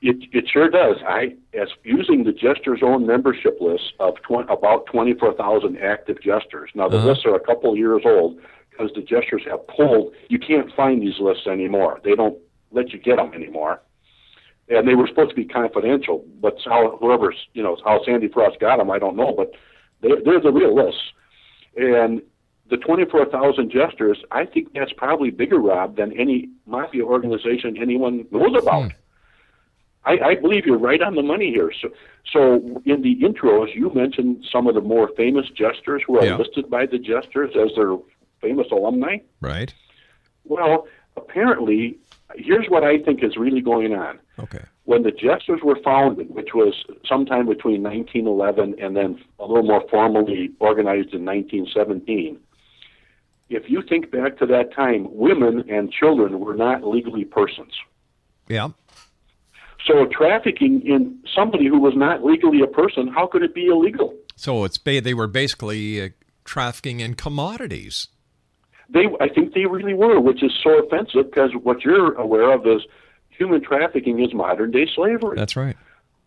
It, 0.02 0.17
it 0.34 0.49
sure 0.52 0.69
does. 0.69 0.97
I, 1.08 1.36
as 1.54 1.69
using 1.86 2.23
the 2.26 2.34
Jester's 2.34 2.82
own 2.84 3.06
membership 3.08 3.58
list 3.62 3.93
of 4.02 4.15
tw- 4.23 4.49
about 4.49 4.86
24,000 4.88 5.78
active 5.78 6.19
Jesters. 6.21 6.71
Now, 6.76 6.89
the 6.89 6.97
Uh-huh. 6.97 7.08
lists 7.08 7.26
are 7.26 7.36
a 7.36 7.39
couple 7.39 7.78
years 7.78 8.02
old 8.04 8.38
because 8.73 8.91
the 8.95 9.01
Jesters 9.01 9.43
have 9.49 9.65
pulled. 9.67 10.13
You 10.29 10.39
can't 10.39 10.73
find 10.75 11.01
these 11.01 11.19
lists 11.19 11.47
anymore. 11.47 12.01
They 12.03 12.15
don't 12.15 12.38
let 12.71 12.91
you 12.91 12.99
get 12.99 13.17
them 13.17 13.33
anymore. 13.33 13.81
And 14.69 14.88
they 14.88 14.95
were 14.95 15.07
supposed 15.07 15.29
to 15.31 15.36
be 15.36 15.45
confidential, 15.45 16.25
but 16.41 16.57
how, 16.63 16.97
whoever's, 16.99 17.36
you 17.53 17.62
know, 17.62 17.77
how 17.83 18.03
Sandy 18.05 18.29
Frost 18.29 18.59
got 18.59 18.77
them, 18.77 18.89
I 18.89 18.97
don't 18.97 19.15
know, 19.15 19.33
but 19.36 19.51
they, 20.01 20.09
they're 20.23 20.39
the 20.39 20.51
real 20.51 20.73
lists. 20.73 21.01
And 21.75 22.21
the 22.69 22.77
24,000 22.77 23.69
Jesters, 23.69 24.23
I 24.31 24.45
think 24.45 24.73
that's 24.73 24.93
probably 24.93 25.31
bigger, 25.31 25.59
Rob, 25.59 25.97
than 25.97 26.13
any 26.13 26.49
mafia 26.65 27.03
organization 27.03 27.77
anyone 27.77 28.25
knows 28.31 28.55
about. 28.57 28.91
Hmm. 28.91 28.97
I, 30.05 30.19
I 30.19 30.36
believe 30.36 30.65
you're 30.65 30.77
right 30.77 31.01
on 31.01 31.15
the 31.15 31.21
money 31.23 31.51
here. 31.51 31.71
So, 31.81 31.89
so 32.31 32.81
in 32.86 33.01
the 33.01 33.15
intros, 33.21 33.73
you 33.73 33.93
mentioned 33.93 34.45
some 34.51 34.67
of 34.67 34.75
the 34.75 34.81
more 34.81 35.09
famous 35.15 35.49
jesters 35.49 36.03
who 36.05 36.17
are 36.19 36.25
Yeah. 36.25 36.38
listed 36.38 36.69
by 36.69 36.86
the 36.86 36.97
jesters 36.99 37.51
as 37.55 37.75
their 37.75 37.95
famous 38.43 38.67
alumni. 38.71 39.17
Right. 39.41 39.73
Well, 40.43 40.88
apparently, 41.17 41.97
here's 42.36 42.67
what 42.67 42.84
I 42.84 42.99
think 42.99 43.23
is 43.23 43.38
really 43.38 43.62
going 43.62 43.93
on. 43.93 44.19
Okay. 44.39 44.63
When 44.86 45.03
the 45.03 45.12
jesters 45.12 45.62
were 45.63 45.77
founded, 45.84 46.29
which 46.36 46.49
was 46.53 46.73
sometime 47.08 47.47
between 47.47 47.82
1911 47.82 48.75
and 48.79 48.95
then 48.95 49.23
a 49.39 49.45
little 49.45 49.63
more 49.63 49.84
formally 49.89 50.51
organized 50.60 51.13
in 51.13 51.23
1917, 51.23 52.38
if 53.49 53.69
you 53.69 53.82
think 53.82 54.12
back 54.12 54.38
to 54.39 54.45
that 54.47 54.73
time, 54.73 55.08
women 55.10 55.63
and 55.69 55.91
children 55.91 56.39
were 56.39 56.56
not 56.56 56.86
legally 56.86 57.23
persons. 57.23 57.73
Yeah. 58.47 58.69
So 59.86 60.06
trafficking 60.06 60.82
in 60.86 61.19
somebody 61.34 61.67
who 61.67 61.79
was 61.79 61.93
not 61.95 62.23
legally 62.23 62.62
a 62.62 62.67
person, 62.67 63.08
how 63.08 63.27
could 63.27 63.43
it 63.43 63.53
be 63.53 63.67
illegal? 63.67 64.15
So 64.36 64.63
it's 64.63 64.77
ba- 64.77 65.01
they 65.01 65.13
were 65.13 65.27
basically 65.27 66.01
uh, 66.01 66.10
trafficking 66.45 66.99
in 66.99 67.15
commodities. 67.15 68.08
They, 68.89 69.08
I 69.19 69.30
think 69.30 69.54
they 69.54 69.65
really 69.65 69.93
were, 69.93 70.19
which 70.19 70.43
is 70.43 70.52
so 70.62 70.84
offensive 70.84 71.32
because 71.32 71.52
what 71.62 71.84
you're 71.84 72.13
aware 72.13 72.52
of 72.52 72.67
is 72.67 72.82
human 73.30 73.62
trafficking 73.62 74.19
is 74.19 74.34
modern 74.34 74.72
day 74.72 74.88
slavery. 74.93 75.36
That's 75.36 75.56
right. 75.56 75.76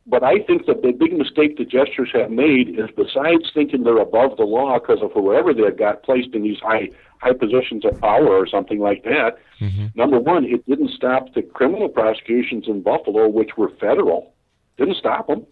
But 0.09 0.23
I 0.23 0.39
think 0.39 0.67
that 0.67 0.83
the 0.83 0.93
big 0.93 1.13
mistake 1.19 1.59
the 1.59 1.65
jesters 1.65 2.11
have 2.13 2.31
made 2.31 2.69
is 2.69 2.89
besides 2.97 3.51
thinking 3.53 3.83
they're 3.83 3.99
above 3.99 4.37
the 4.37 4.45
law 4.45 4.79
because 4.79 5.03
of 5.03 5.11
whoever 5.13 5.53
they've 5.53 5.77
got 5.77 6.05
placed 6.05 6.33
in 6.33 6.43
these 6.43 6.61
high 6.61 6.91
high 7.21 7.33
positions 7.33 7.85
of 7.85 8.01
power 8.01 8.29
or 8.29 8.47
something 8.47 8.79
like 8.79 9.03
that. 9.05 9.39
Mm-hmm. 9.61 9.87
Number 9.95 10.21
one, 10.21 10.45
it 10.45 10.65
didn't 10.67 10.91
stop 10.91 11.35
the 11.35 11.43
criminal 11.43 11.89
prosecutions 11.89 12.67
in 12.69 12.83
Buffalo, 12.83 13.27
which 13.29 13.57
were 13.57 13.71
federal. 13.81 14.35
Didn't 14.77 14.97
stop 14.97 15.27
them. 15.27 15.47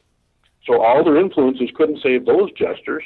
So 0.67 0.83
all 0.83 1.03
their 1.03 1.17
influences 1.17 1.71
couldn't 1.75 2.03
save 2.03 2.27
those 2.27 2.53
jesters. 2.53 3.03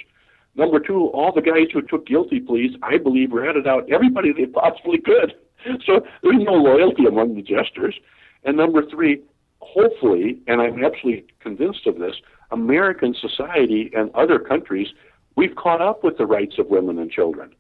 Number 0.58 0.80
two, 0.80 1.06
all 1.14 1.32
the 1.32 1.40
guys 1.40 1.68
who 1.72 1.80
took 1.82 2.04
guilty 2.04 2.40
pleas, 2.40 2.72
I 2.82 2.98
believe, 2.98 3.32
ratted 3.32 3.68
out 3.68 3.90
everybody 3.90 4.32
they 4.32 4.46
possibly 4.46 4.98
could. 4.98 5.34
So 5.84 6.06
there's 6.22 6.44
no 6.44 6.52
loyalty 6.52 7.04
among 7.04 7.34
the 7.34 7.42
jesters. 7.42 7.96
And 8.44 8.56
number 8.56 8.80
three, 8.88 9.20
hopefully, 9.58 10.38
and 10.46 10.60
I'm 10.62 10.84
absolutely 10.84 11.26
convinced 11.40 11.84
of 11.88 11.98
this, 11.98 12.14
American 12.52 13.12
society 13.12 13.90
and 13.92 14.14
other 14.14 14.38
countries, 14.38 14.86
we've 15.34 15.56
caught 15.56 15.82
up 15.82 16.04
with 16.04 16.16
the 16.16 16.26
rights 16.26 16.60
of 16.60 16.68
women 16.68 16.96
and 17.00 17.10
children. 17.10 17.52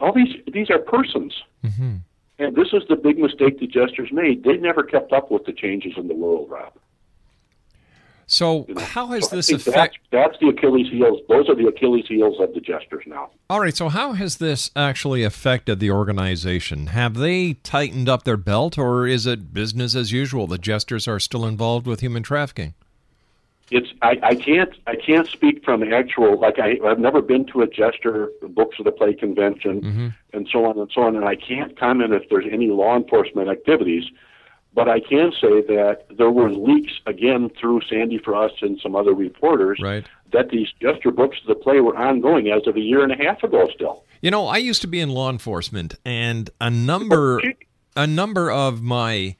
All 0.00 0.14
these 0.14 0.36
these 0.50 0.70
are 0.70 0.78
persons. 0.78 1.34
Mm-hmm. 1.62 1.96
And 2.38 2.56
this 2.56 2.68
is 2.72 2.82
the 2.88 2.96
big 2.96 3.18
mistake 3.18 3.60
the 3.60 3.66
jesters 3.66 4.08
made. 4.10 4.42
They 4.42 4.56
never 4.56 4.82
kept 4.82 5.12
up 5.12 5.30
with 5.30 5.44
the 5.44 5.52
changes 5.52 5.92
in 5.98 6.08
the 6.08 6.14
world, 6.14 6.48
Rob. 6.50 6.72
So, 8.28 8.66
how 8.78 9.06
has 9.08 9.28
So 9.28 9.36
this 9.36 9.46
think 9.46 9.60
affect? 9.60 9.98
That's, 10.10 10.30
that's 10.30 10.40
the 10.40 10.48
Achilles 10.48 10.90
heels. 10.90 11.20
Those 11.28 11.48
are 11.48 11.54
the 11.54 11.68
Achilles 11.68 12.06
heels 12.08 12.40
of 12.40 12.54
the 12.54 12.60
jesters 12.60 13.04
now. 13.06 13.30
All 13.48 13.60
right. 13.60 13.76
So, 13.76 13.88
how 13.88 14.14
has 14.14 14.38
this 14.38 14.72
actually 14.74 15.22
affected 15.22 15.78
the 15.78 15.92
organization? 15.92 16.88
Have 16.88 17.14
they 17.14 17.54
tightened 17.62 18.08
up 18.08 18.24
their 18.24 18.36
belt, 18.36 18.78
or 18.78 19.06
is 19.06 19.26
it 19.26 19.54
business 19.54 19.94
as 19.94 20.10
usual? 20.10 20.48
The 20.48 20.58
jesters 20.58 21.06
are 21.06 21.20
still 21.20 21.46
involved 21.46 21.86
with 21.86 22.00
human 22.00 22.24
trafficking. 22.24 22.74
It's 23.70 23.88
I, 24.02 24.18
I 24.22 24.34
can't 24.34 24.70
I 24.86 24.94
can't 24.94 25.28
speak 25.28 25.64
from 25.64 25.82
actual 25.92 26.38
like 26.38 26.58
I 26.58 26.78
I've 26.84 27.00
never 27.00 27.20
been 27.20 27.46
to 27.46 27.62
a 27.62 27.66
jester 27.66 28.30
books 28.50 28.78
of 28.78 28.84
the 28.84 28.92
play 28.92 29.12
convention 29.12 29.80
mm-hmm. 29.80 30.08
and 30.32 30.48
so 30.52 30.66
on 30.66 30.78
and 30.78 30.88
so 30.94 31.02
on 31.02 31.16
and 31.16 31.24
I 31.24 31.34
can't 31.34 31.76
comment 31.76 32.12
if 32.12 32.28
there's 32.28 32.44
any 32.48 32.68
law 32.68 32.96
enforcement 32.96 33.48
activities, 33.48 34.04
but 34.76 34.88
I 34.88 35.00
can 35.00 35.32
say 35.32 35.62
that 35.62 36.04
there 36.16 36.30
were 36.30 36.50
leaks 36.52 36.92
again 37.06 37.50
through 37.58 37.80
Sandy 37.90 38.18
Frost 38.18 38.62
and 38.62 38.78
some 38.80 38.94
other 38.94 39.12
reporters 39.14 39.80
Right. 39.82 40.04
that 40.32 40.50
these 40.50 40.68
jester 40.80 41.10
books 41.10 41.38
of 41.40 41.48
the 41.48 41.54
play 41.56 41.80
were 41.80 41.96
ongoing 41.96 42.48
as 42.48 42.66
of 42.68 42.76
a 42.76 42.80
year 42.80 43.02
and 43.02 43.10
a 43.10 43.16
half 43.16 43.42
ago 43.42 43.68
still. 43.74 44.04
You 44.22 44.30
know, 44.30 44.46
I 44.46 44.58
used 44.58 44.82
to 44.82 44.86
be 44.86 45.00
in 45.00 45.08
law 45.10 45.30
enforcement, 45.30 45.94
and 46.04 46.48
a 46.60 46.70
number, 46.70 47.42
a 47.96 48.06
number 48.06 48.50
of 48.50 48.82
my 48.82 49.36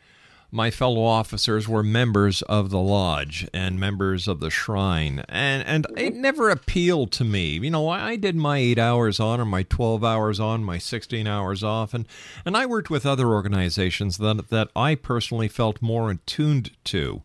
my 0.51 0.71
fellow 0.71 1.03
officers 1.03 1.69
were 1.69 1.83
members 1.83 2.43
of 2.43 2.71
the 2.71 2.79
lodge 2.79 3.49
and 3.53 3.81
members 3.81 4.29
of 4.29 4.41
the 4.41 4.51
shrine, 4.51 5.25
and 5.29 5.67
and 5.67 5.87
it 5.97 6.15
never 6.15 6.51
appealed 6.51 7.13
to 7.13 7.25
me. 7.25 7.59
You 7.59 7.71
know, 7.71 7.89
I 7.89 8.17
did 8.17 8.37
my 8.37 8.59
eight 8.59 8.79
hours 8.79 9.21
on 9.21 9.41
or 9.41 9.45
my 9.45 9.63
twelve 9.63 10.05
hours 10.05 10.41
on, 10.41 10.65
my 10.65 10.79
sixteen 10.79 11.27
hours 11.27 11.63
off, 11.63 11.95
and 11.95 12.07
and 12.45 12.57
I 12.57 12.67
worked 12.67 12.91
with 12.91 13.07
other 13.07 13.29
organizations 13.29 14.19
that 14.19 14.49
that 14.51 14.69
I 14.75 14.95
personally 14.95 15.49
felt 15.49 15.83
more 15.83 16.11
attuned 16.11 16.71
to. 16.85 17.23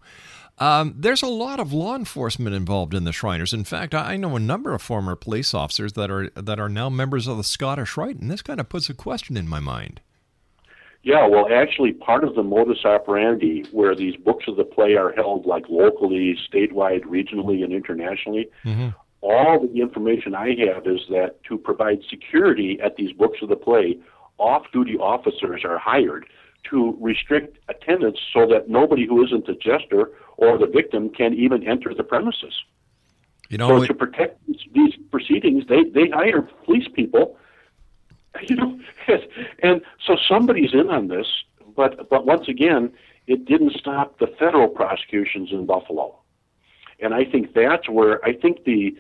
Um, 0.58 0.94
there's 0.96 1.24
a 1.24 1.28
lot 1.28 1.60
of 1.60 1.74
law 1.74 1.96
enforcement 1.96 2.56
involved 2.56 2.94
in 2.94 3.04
the 3.04 3.12
Shriners. 3.12 3.52
In 3.52 3.64
fact, 3.64 3.96
I 3.96 4.14
I 4.14 4.18
know 4.18 4.36
a 4.36 4.40
number 4.40 4.76
of 4.76 4.82
former 4.82 5.16
police 5.16 5.54
officers 5.54 5.94
that 5.94 6.12
are 6.12 6.30
that 6.32 6.60
are 6.60 6.70
now 6.70 6.90
members 6.90 7.28
of 7.28 7.38
the 7.38 7.44
Scottish 7.44 7.98
Rite, 7.98 8.20
and 8.20 8.30
this 8.30 8.42
kind 8.42 8.60
of 8.60 8.70
puts 8.70 8.90
a 8.90 8.94
question 8.94 9.38
in 9.38 9.48
my 9.48 9.60
mind. 9.60 10.02
Yeah, 11.04 11.28
well, 11.28 11.48
actually, 11.52 11.94
part 11.94 12.24
of 12.24 12.36
the 12.36 12.44
modus 12.44 12.86
operandi 12.86 13.66
where 13.72 13.96
these 13.96 14.16
books 14.16 14.46
of 14.48 14.56
the 14.56 14.64
play 14.64 14.96
are 14.96 15.12
held, 15.12 15.48
like 15.48 15.66
locally, 15.68 16.38
statewide, 16.52 17.04
regionally, 17.06 17.64
and 17.64 17.74
internationally, 17.74 18.50
mm-hmm. 18.64 18.90
all 19.22 19.68
the 19.68 19.82
information 19.82 20.36
I 20.36 20.56
have 20.68 20.86
is 20.86 21.02
that 21.10 21.44
to 21.46 21.58
provide 21.58 22.02
security 22.08 22.80
at 22.84 22.98
these 22.98 23.14
books 23.14 23.40
of 23.42 23.50
the 23.50 23.56
play, 23.56 23.98
off 24.38 24.66
duty 24.72 24.96
officers 24.96 25.64
are 25.66 25.80
hired 25.80 26.28
to 26.70 26.96
restrict 27.00 27.58
attendance 27.68 28.20
so 28.32 28.46
that 28.48 28.70
nobody 28.70 29.08
who 29.08 29.24
isn't 29.26 29.48
the 29.48 29.54
jester 29.54 30.12
or 30.38 30.60
the 30.60 30.68
victim 30.68 31.10
can 31.10 31.34
even 31.34 31.68
enter 31.68 31.94
the 31.94 32.04
premises. 32.04 32.54
You 33.50 33.58
know, 33.58 33.80
So 33.80 33.86
to 33.86 33.94
protect 33.94 34.46
these, 34.48 34.62
these 34.74 34.94
proceedings, 35.12 35.66
they 35.68 35.84
they 35.84 36.10
hire 36.10 36.42
police 36.66 36.88
people. 36.94 37.38
You 38.48 38.56
know, 38.56 38.80
and 39.62 39.82
so 40.06 40.15
somebody's 40.28 40.74
in 40.74 40.89
on 40.89 41.10
this, 41.10 41.28
but 41.76 42.10
but 42.10 42.26
once 42.26 42.48
again, 42.48 42.91
it 43.28 43.46
didn't 43.46 43.74
stop 43.74 44.20
the 44.20 44.28
federal 44.39 44.70
prosecutions 44.70 45.50
in 45.52 45.65
Buffalo, 45.65 46.17
and 47.00 47.13
I 47.13 47.26
think 47.26 47.54
that's 47.54 47.89
where 47.89 48.24
I 48.24 48.34
think 48.34 48.63
the 48.63 48.96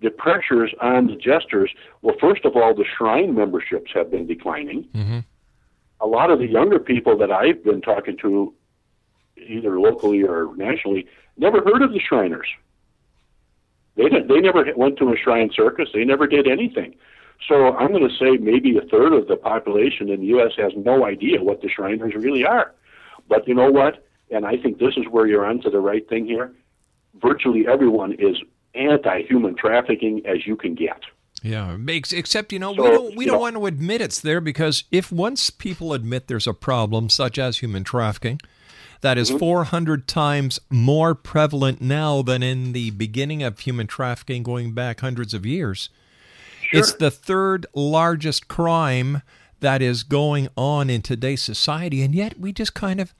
the 0.00 0.10
pressures 0.10 0.72
on 0.80 1.06
the 1.06 1.16
jesters. 1.16 1.70
Well, 2.02 2.14
first 2.20 2.44
of 2.44 2.56
all, 2.56 2.74
the 2.74 2.84
shrine 2.84 3.34
memberships 3.34 3.90
have 3.94 4.10
been 4.10 4.26
declining. 4.26 4.84
Mm-hmm. 4.94 5.20
A 6.00 6.06
lot 6.06 6.30
of 6.30 6.38
the 6.38 6.46
younger 6.46 6.78
people 6.78 7.16
that 7.18 7.32
I've 7.32 7.64
been 7.64 7.80
talking 7.80 8.16
to, 8.18 8.52
either 9.36 9.80
locally 9.80 10.22
or 10.22 10.54
nationally, 10.56 11.06
never 11.38 11.62
heard 11.62 11.82
of 11.82 11.92
the 11.92 12.00
Shriners. 12.00 12.48
They 13.96 14.04
didn't, 14.04 14.28
they 14.28 14.40
never 14.40 14.66
went 14.76 14.98
to 14.98 15.12
a 15.12 15.16
shrine 15.16 15.50
circus. 15.54 15.88
They 15.94 16.04
never 16.04 16.26
did 16.26 16.46
anything. 16.46 16.94
So 17.48 17.74
I'm 17.76 17.92
going 17.92 18.08
to 18.08 18.16
say 18.16 18.38
maybe 18.38 18.76
a 18.78 18.82
third 18.82 19.12
of 19.12 19.28
the 19.28 19.36
population 19.36 20.08
in 20.08 20.20
the 20.20 20.26
U.S. 20.28 20.52
has 20.56 20.72
no 20.76 21.04
idea 21.04 21.42
what 21.42 21.60
the 21.60 21.68
Shriners 21.68 22.14
really 22.14 22.44
are. 22.44 22.72
But 23.28 23.46
you 23.46 23.54
know 23.54 23.70
what? 23.70 24.06
And 24.30 24.46
I 24.46 24.56
think 24.56 24.78
this 24.78 24.96
is 24.96 25.04
where 25.10 25.26
you're 25.26 25.44
onto 25.44 25.70
the 25.70 25.80
right 25.80 26.08
thing 26.08 26.26
here. 26.26 26.52
Virtually 27.20 27.66
everyone 27.66 28.12
is 28.12 28.36
anti-human 28.74 29.56
trafficking 29.56 30.22
as 30.26 30.46
you 30.46 30.56
can 30.56 30.74
get. 30.74 31.00
yeah, 31.42 31.76
makes 31.76 32.12
except 32.12 32.52
you 32.52 32.58
know 32.58 32.72
we 32.72 32.76
don't 32.76 33.16
we 33.16 33.24
don't 33.26 33.34
know- 33.34 33.40
want 33.40 33.56
to 33.56 33.66
admit 33.66 34.00
it's 34.00 34.20
there 34.20 34.40
because 34.40 34.84
if 34.90 35.12
once 35.12 35.50
people 35.50 35.92
admit 35.92 36.26
there's 36.26 36.46
a 36.46 36.54
problem 36.54 37.08
such 37.08 37.38
as 37.38 37.58
human 37.58 37.84
trafficking, 37.84 38.40
that 39.02 39.18
is 39.18 39.28
mm-hmm. 39.28 39.38
400 39.38 40.08
times 40.08 40.58
more 40.70 41.14
prevalent 41.14 41.80
now 41.80 42.22
than 42.22 42.42
in 42.42 42.72
the 42.72 42.90
beginning 42.90 43.42
of 43.42 43.60
human 43.60 43.86
trafficking 43.86 44.42
going 44.42 44.72
back 44.72 45.00
hundreds 45.00 45.34
of 45.34 45.44
years. 45.44 45.90
It's 46.78 46.92
the 46.92 47.10
third 47.10 47.66
largest 47.74 48.48
crime 48.48 49.22
that 49.60 49.80
is 49.80 50.02
going 50.02 50.48
on 50.56 50.90
in 50.90 51.02
today's 51.02 51.42
society, 51.42 52.02
and 52.02 52.14
yet 52.14 52.38
we 52.38 52.52
just 52.52 52.74
kind 52.74 53.00
of, 53.00 53.14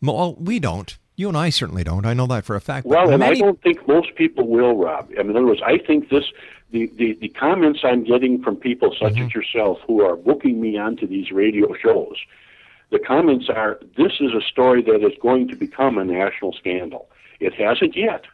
well, 0.00 0.34
we 0.34 0.58
don't. 0.58 0.96
You 1.16 1.28
and 1.28 1.36
I 1.36 1.48
certainly 1.50 1.82
don't. 1.82 2.04
I 2.04 2.12
know 2.12 2.26
that 2.26 2.44
for 2.44 2.56
a 2.56 2.60
fact. 2.60 2.86
but 2.86 2.90
Well, 2.90 3.10
and 3.10 3.20
many- 3.20 3.38
I 3.38 3.44
don't 3.44 3.60
think 3.62 3.88
most 3.88 4.14
people 4.14 4.46
will, 4.46 4.76
Rob. 4.76 5.10
I 5.18 5.22
mean, 5.22 5.30
in 5.30 5.36
other 5.36 5.46
words, 5.46 5.62
I 5.64 5.78
think 5.78 6.10
this 6.10 6.24
the, 6.70 6.90
the, 6.96 7.14
the 7.20 7.28
comments 7.28 7.80
I'm 7.84 8.04
getting 8.04 8.42
from 8.42 8.56
people 8.56 8.94
such 8.98 9.12
as 9.12 9.16
mm-hmm. 9.16 9.38
yourself 9.38 9.78
who 9.86 10.02
are 10.02 10.16
booking 10.16 10.60
me 10.60 10.76
onto 10.76 11.06
these 11.06 11.30
radio 11.30 11.74
shows, 11.74 12.16
the 12.90 12.98
comments 12.98 13.48
are 13.48 13.78
this 13.96 14.12
is 14.20 14.32
a 14.32 14.40
story 14.40 14.82
that 14.82 15.04
is 15.04 15.12
going 15.22 15.48
to 15.48 15.56
become 15.56 15.96
a 15.96 16.04
national 16.04 16.52
scandal. 16.52 17.08
It 17.40 17.54
hasn't 17.54 17.96
yet. 17.96 18.24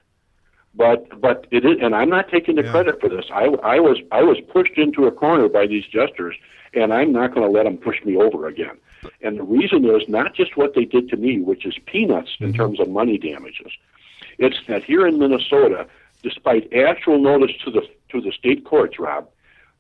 But 0.75 1.21
but 1.21 1.47
it 1.51 1.65
is, 1.65 1.79
and 1.83 1.95
I'm 1.95 2.09
not 2.09 2.31
taking 2.31 2.57
the 2.57 2.63
credit 2.63 2.99
for 3.01 3.09
this. 3.09 3.27
I, 3.31 3.45
I 3.63 3.79
was 3.79 3.99
I 4.11 4.23
was 4.23 4.39
pushed 4.41 4.79
into 4.79 5.07
a 5.07 5.13
corner 5.13 5.49
by 5.49 5.67
these 5.67 5.85
jesters, 5.85 6.35
and 6.73 6.95
I'm 6.95 7.13
not 7.13 7.35
going 7.35 7.47
to 7.47 7.53
let 7.53 7.65
them 7.65 7.77
push 7.77 8.03
me 8.05 8.17
over 8.17 8.47
again. 8.47 8.79
And 9.21 9.39
the 9.39 9.43
reason 9.43 9.85
is 9.85 10.09
not 10.09 10.35
just 10.35 10.57
what 10.57 10.75
they 10.75 10.85
did 10.85 11.09
to 11.11 11.17
me, 11.17 11.41
which 11.41 11.67
is 11.67 11.75
peanuts 11.87 12.37
in 12.39 12.49
mm-hmm. 12.49 12.57
terms 12.57 12.81
of 12.81 12.89
money 12.89 13.19
damages. 13.19 13.73
It's 14.39 14.57
that 14.69 14.85
here 14.85 15.07
in 15.07 15.19
Minnesota, 15.19 15.87
despite 16.23 16.73
actual 16.73 17.19
notice 17.19 17.53
to 17.65 17.71
the 17.71 17.83
to 18.11 18.21
the 18.21 18.33
state 18.33 18.65
courts, 18.65 18.99
Rob, 18.99 19.29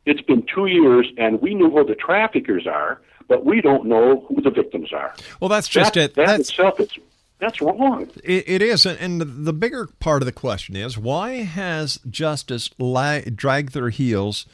it's 0.04 0.20
been 0.20 0.42
two 0.42 0.66
years, 0.66 1.06
and 1.16 1.40
we 1.40 1.54
knew 1.54 1.70
who 1.70 1.84
the 1.84 1.94
traffickers 1.94 2.66
are, 2.66 3.00
but 3.28 3.44
we 3.44 3.60
don't 3.60 3.86
know 3.86 4.26
who 4.28 4.40
the 4.40 4.50
victims 4.50 4.92
are. 4.92 5.14
well, 5.40 5.48
that's 5.48 5.68
just 5.68 5.94
that, 5.94 6.00
it. 6.00 6.14
That 6.14 6.26
That's 6.26 6.50
itself, 6.50 6.80
it's 6.80 6.98
that's 7.42 7.60
wrong. 7.60 8.08
It, 8.22 8.44
it 8.46 8.62
is, 8.62 8.86
and- 8.86 9.20
the- 9.20 9.24
the 9.24 9.52
bigger 9.52 9.88
part 9.98 10.22
of 10.22 10.26
the 10.26 10.32
question 10.32 10.76
is 10.76 10.96
why 10.96 11.42
has 11.42 11.98
justice 12.08 12.70
la- 12.78 13.20
dragged 13.34 13.74
their 13.74 13.90
heels, 13.90 14.46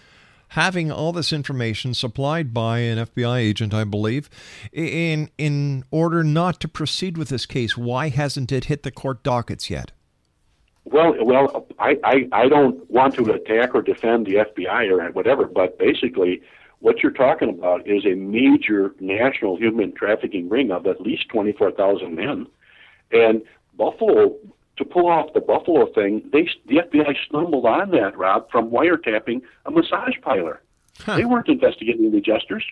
having 0.53 0.91
all 0.91 1.13
this 1.13 1.31
information 1.33 1.93
supplied 1.93 2.55
by 2.55 2.79
an 2.79 2.97
FBI 2.99 3.39
agent, 3.41 3.75
I 3.75 3.85
believe, 3.85 4.31
in 4.73 5.29
in 5.37 5.85
order 5.91 6.25
not 6.25 6.59
to 6.61 6.69
proceed 6.69 7.19
with 7.19 7.29
this 7.29 7.45
case? 7.45 7.77
Why 7.77 8.09
hasn't 8.09 8.51
it 8.51 8.65
hit 8.65 8.83
the 8.83 8.91
court 8.91 9.23
dockets 9.23 9.69
yet? 9.69 9.93
Well, 10.85 11.15
well, 11.21 11.67
I, 11.79 11.99
I, 12.03 12.29
I 12.33 12.49
don't 12.49 12.91
want 12.91 13.15
to 13.17 13.31
attack 13.33 13.75
or 13.75 13.83
defend 13.83 14.25
the 14.25 14.37
FBI 14.37 14.89
or 14.91 15.13
whatever, 15.13 15.45
but 15.45 15.79
basically, 15.79 16.41
what 16.79 17.03
you're 17.03 17.13
talking 17.13 17.51
about 17.51 17.87
is 17.87 18.07
a 18.07 18.15
major 18.15 18.95
national 18.99 19.59
human 19.59 19.93
trafficking 19.93 20.49
ring 20.49 20.71
of 20.71 20.87
at 20.87 21.03
least 21.03 21.29
24,000 21.29 22.15
men. 22.15 22.47
And 23.13 23.43
Buffalo, 23.77 24.35
to 24.77 24.85
pull 24.85 25.07
off 25.09 25.33
the 25.35 25.41
Buffalo 25.41 25.87
thing, 25.93 26.29
they 26.33 26.49
the 26.67 26.77
FBI 26.83 27.17
stumbled 27.27 27.65
on 27.65 27.91
that, 27.93 28.17
Rob, 28.17 28.51
from 28.51 28.71
wiretapping 28.71 29.43
a 29.67 29.71
massage 29.71 30.15
parlor. 30.23 30.61
They 31.07 31.25
weren't 31.25 31.49
investigating 31.49 32.11
the 32.11 32.21
jesters. 32.21 32.65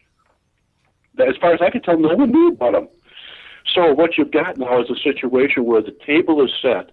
As 1.19 1.37
far 1.41 1.55
as 1.55 1.61
I 1.63 1.71
could 1.71 1.85
tell, 1.85 1.99
no 1.99 2.15
one 2.15 2.31
knew 2.31 2.49
about 2.49 2.73
them. 2.73 2.89
So 3.73 3.93
what 3.95 4.19
you've 4.19 4.31
got 4.33 4.59
now 4.59 4.81
is 4.83 4.91
a 4.91 4.97
situation 4.97 5.65
where 5.65 5.81
the 5.83 5.97
table 6.07 6.45
is 6.45 6.53
set. 6.61 6.91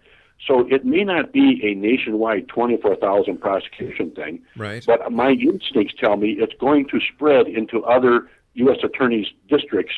So 0.48 0.68
it 0.70 0.86
may 0.86 1.04
not 1.04 1.32
be 1.32 1.62
a 1.64 1.74
nationwide 1.74 2.48
24,000 2.50 3.38
prosecution 3.40 4.12
thing, 4.12 4.42
Right. 4.58 4.84
but 4.86 5.12
my 5.12 5.32
instincts 5.32 5.96
tell 6.00 6.18
me 6.18 6.32
it's 6.32 6.54
going 6.60 6.88
to 6.90 7.00
spread 7.00 7.48
into 7.48 7.84
other 7.86 8.30
U.S. 8.56 8.78
attorneys' 8.84 9.28
districts. 9.48 9.94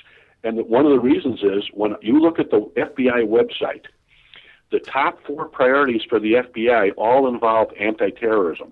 And 0.46 0.60
one 0.70 0.86
of 0.86 0.92
the 0.92 1.00
reasons 1.00 1.42
is 1.42 1.64
when 1.74 1.96
you 2.04 2.20
look 2.20 2.38
at 2.38 2.52
the 2.52 2.62
FBI 2.78 3.28
website, 3.28 3.86
the 4.72 4.80
top 4.80 5.18
four 5.26 5.48
priorities 5.48 6.04
for 6.08 6.20
the 6.20 6.34
FBI 6.34 6.92
all 6.98 7.28
involve 7.28 7.70
anti-terrorism. 7.80 8.72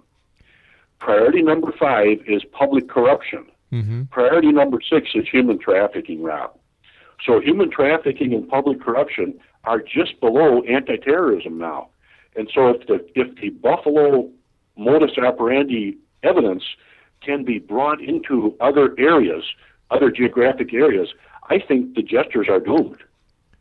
Priority 0.99 1.41
number 1.41 1.73
five 1.77 2.19
is 2.27 2.43
public 2.51 2.87
corruption. 2.87 3.47
Mm-hmm. 3.71 4.03
Priority 4.11 4.51
number 4.51 4.77
six 4.87 5.09
is 5.15 5.27
human 5.27 5.57
trafficking, 5.57 6.21
Rob. 6.21 6.51
So 7.25 7.41
human 7.41 7.71
trafficking 7.71 8.35
and 8.35 8.47
public 8.47 8.79
corruption 8.79 9.39
are 9.63 9.79
just 9.79 10.19
below 10.19 10.61
anti-terrorism 10.61 11.57
now. 11.57 11.89
And 12.35 12.51
so 12.53 12.69
if 12.69 12.85
the 12.85 13.03
if 13.15 13.35
the 13.41 13.49
Buffalo 13.49 14.29
modus 14.77 15.17
operandi 15.17 15.97
evidence 16.21 16.63
can 17.21 17.43
be 17.43 17.57
brought 17.57 17.99
into 17.99 18.55
other 18.59 18.93
areas, 18.99 19.43
other 19.89 20.11
geographic 20.11 20.71
areas, 20.73 21.09
I 21.49 21.59
think 21.59 21.95
the 21.95 22.01
jesters 22.01 22.47
are 22.49 22.59
doomed. 22.59 22.97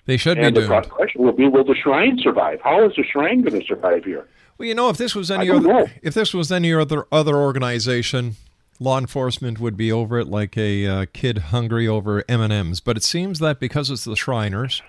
They 0.06 0.16
should 0.16 0.38
And 0.38 0.54
be 0.54 0.62
the 0.62 0.80
question 0.82 1.22
will 1.22 1.32
be, 1.32 1.46
will 1.46 1.64
the 1.64 1.76
shrine 1.76 2.18
survive? 2.18 2.60
How 2.62 2.84
is 2.84 2.94
the 2.96 3.04
shrine 3.04 3.42
going 3.42 3.60
to 3.60 3.66
survive 3.66 4.04
here? 4.04 4.26
Well, 4.58 4.68
you 4.68 4.74
know, 4.74 4.88
if 4.88 4.96
this 4.96 5.14
was 5.14 5.30
any 5.30 5.48
other, 5.48 5.60
know. 5.60 5.86
if 6.02 6.14
this 6.14 6.34
was 6.34 6.50
any 6.50 6.74
other 6.74 7.06
other 7.12 7.36
organization, 7.36 8.36
law 8.80 8.98
enforcement 8.98 9.60
would 9.60 9.76
be 9.76 9.90
over 9.92 10.18
it 10.18 10.26
like 10.28 10.56
a 10.56 10.86
uh, 10.86 11.06
kid 11.12 11.38
hungry 11.38 11.86
over 11.86 12.24
M 12.28 12.40
and 12.40 12.52
M's. 12.52 12.80
But 12.80 12.96
it 12.96 13.04
seems 13.04 13.38
that 13.38 13.60
because 13.60 13.90
it's 13.90 14.04
the 14.04 14.16
Shriners, 14.16 14.82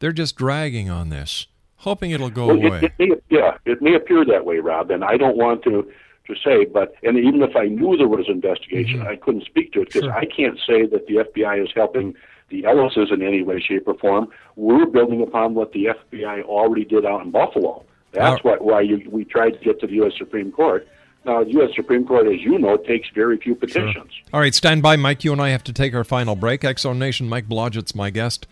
they're 0.00 0.12
just 0.12 0.36
dragging 0.36 0.90
on 0.90 1.08
this, 1.08 1.46
hoping 1.76 2.10
it'll 2.10 2.30
go 2.30 2.48
Well, 2.48 2.56
away. 2.66 2.80
it, 2.82 2.92
it 2.98 3.08
may, 3.08 3.16
yeah, 3.38 3.56
it 3.64 3.80
may 3.80 3.94
appear 3.94 4.24
that 4.26 4.44
way, 4.44 4.58
Rob, 4.58 4.90
and 4.90 5.02
I 5.02 5.16
don't 5.16 5.36
want 5.36 5.62
to 5.64 5.90
to 6.26 6.34
say, 6.36 6.64
but 6.64 6.94
and 7.02 7.18
even 7.18 7.42
if 7.42 7.56
I 7.56 7.64
knew 7.64 7.96
there 7.96 8.08
was 8.08 8.26
investigation, 8.28 9.02
I 9.06 9.16
couldn't 9.16 9.44
speak 9.44 9.72
to 9.72 9.82
it 9.82 9.88
because 9.88 10.02
Mm-hmm. 10.02 10.10
Sure. 10.10 10.18
I 10.18 10.24
can't 10.24 10.58
say 10.66 10.86
that 10.86 11.06
the 11.06 11.16
FBI 11.16 11.62
is 11.62 11.70
helping 11.74 12.14
the 12.48 12.62
Ellises 12.64 13.12
in 13.12 13.22
any 13.22 13.42
way, 13.42 13.60
shape, 13.60 13.88
or 13.88 13.94
form. 13.94 14.28
We're 14.56 14.86
building 14.86 15.22
upon 15.22 15.54
what 15.54 15.72
the 15.72 15.86
FBI 15.86 16.42
already 16.42 16.84
did 16.84 17.06
out 17.06 17.22
in 17.22 17.30
Buffalo. 17.30 17.84
That's 18.12 18.44
what 18.44 18.62
why 18.62 18.82
you, 18.82 19.08
we 19.10 19.24
tried 19.24 19.52
to 19.52 19.58
get 19.58 19.80
to 19.80 19.86
the 19.86 19.94
U.S. 19.94 20.12
Supreme 20.18 20.52
Court. 20.52 20.86
Now, 21.24 21.44
the 21.44 21.52
U.S. 21.52 21.70
Supreme 21.74 22.06
Court, 22.06 22.26
as 22.26 22.40
you 22.40 22.58
know, 22.58 22.76
takes 22.76 23.08
very 23.14 23.38
few 23.38 23.54
petitions. 23.54 24.12
All 24.32 24.40
right, 24.40 24.54
stand 24.54 24.82
by, 24.82 24.96
Mike. 24.96 25.24
You 25.24 25.32
and 25.32 25.40
I 25.40 25.50
have 25.50 25.64
to 25.64 25.72
take 25.72 25.94
our 25.94 26.04
final 26.04 26.34
break. 26.34 26.64
X 26.64 26.82
Zone 26.82 26.98
Nation, 26.98 27.28
Mike 27.28 27.48
Blodgett's 27.48 27.94
my 27.94 28.10
guest. 28.10 28.46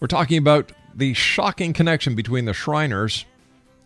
We're 0.00 0.08
talking 0.08 0.36
about 0.36 0.72
the 0.94 1.14
shocking 1.14 1.72
connection 1.72 2.14
between 2.14 2.44
the 2.44 2.52
Shriners 2.52 3.24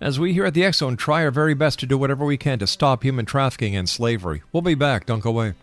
as 0.00 0.20
we 0.20 0.34
here 0.34 0.44
at 0.44 0.54
the 0.54 0.70
Zone 0.72 0.96
try 0.96 1.24
our 1.24 1.30
very 1.30 1.54
best 1.54 1.78
to 1.80 1.86
do 1.86 1.98
whatever 1.98 2.24
we 2.24 2.36
can 2.36 2.58
to 2.60 2.66
stop 2.66 3.02
human 3.02 3.24
trafficking 3.24 3.74
and 3.74 3.88
slavery. 3.88 4.42
We'll 4.52 4.62
be 4.62 4.74
back. 4.74 5.06
Don't 5.06 5.20
go 5.20 5.30
away. 5.30 5.54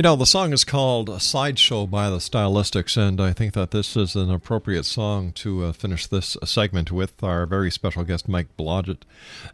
You 0.00 0.02
know, 0.02 0.16
the 0.16 0.24
song 0.24 0.54
is 0.54 0.64
called 0.64 1.20
Sideshow 1.20 1.86
by 1.86 2.08
the 2.08 2.20
Stylistics, 2.20 2.96
and 2.96 3.20
I 3.20 3.34
think 3.34 3.52
that 3.52 3.70
this 3.70 3.98
is 3.98 4.16
an 4.16 4.30
appropriate 4.30 4.84
song 4.84 5.30
to 5.32 5.66
uh, 5.66 5.72
finish 5.72 6.06
this 6.06 6.38
segment 6.42 6.90
with 6.90 7.22
our 7.22 7.44
very 7.44 7.70
special 7.70 8.04
guest, 8.04 8.26
Mike 8.26 8.56
Blodgett. 8.56 9.02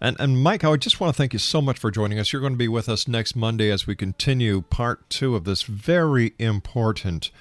And, 0.00 0.16
and 0.20 0.40
Mike, 0.40 0.62
I 0.62 0.76
just 0.76 1.00
want 1.00 1.12
to 1.12 1.18
thank 1.18 1.32
you 1.32 1.40
so 1.40 1.60
much 1.60 1.80
for 1.80 1.90
joining 1.90 2.20
us. 2.20 2.32
You're 2.32 2.38
going 2.38 2.52
to 2.52 2.56
be 2.56 2.68
with 2.68 2.88
us 2.88 3.08
next 3.08 3.34
Monday 3.34 3.72
as 3.72 3.88
we 3.88 3.96
continue 3.96 4.62
part 4.62 5.10
two 5.10 5.34
of 5.34 5.42
this 5.42 5.64
very 5.64 6.32
important 6.38 7.32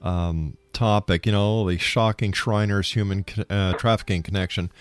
um, 0.00 0.56
topic, 0.72 1.26
you 1.26 1.32
know, 1.32 1.68
the 1.68 1.76
shocking 1.76 2.32
Shriners 2.32 2.94
human 2.94 3.26
uh, 3.50 3.74
trafficking 3.74 4.22
connection. 4.22 4.72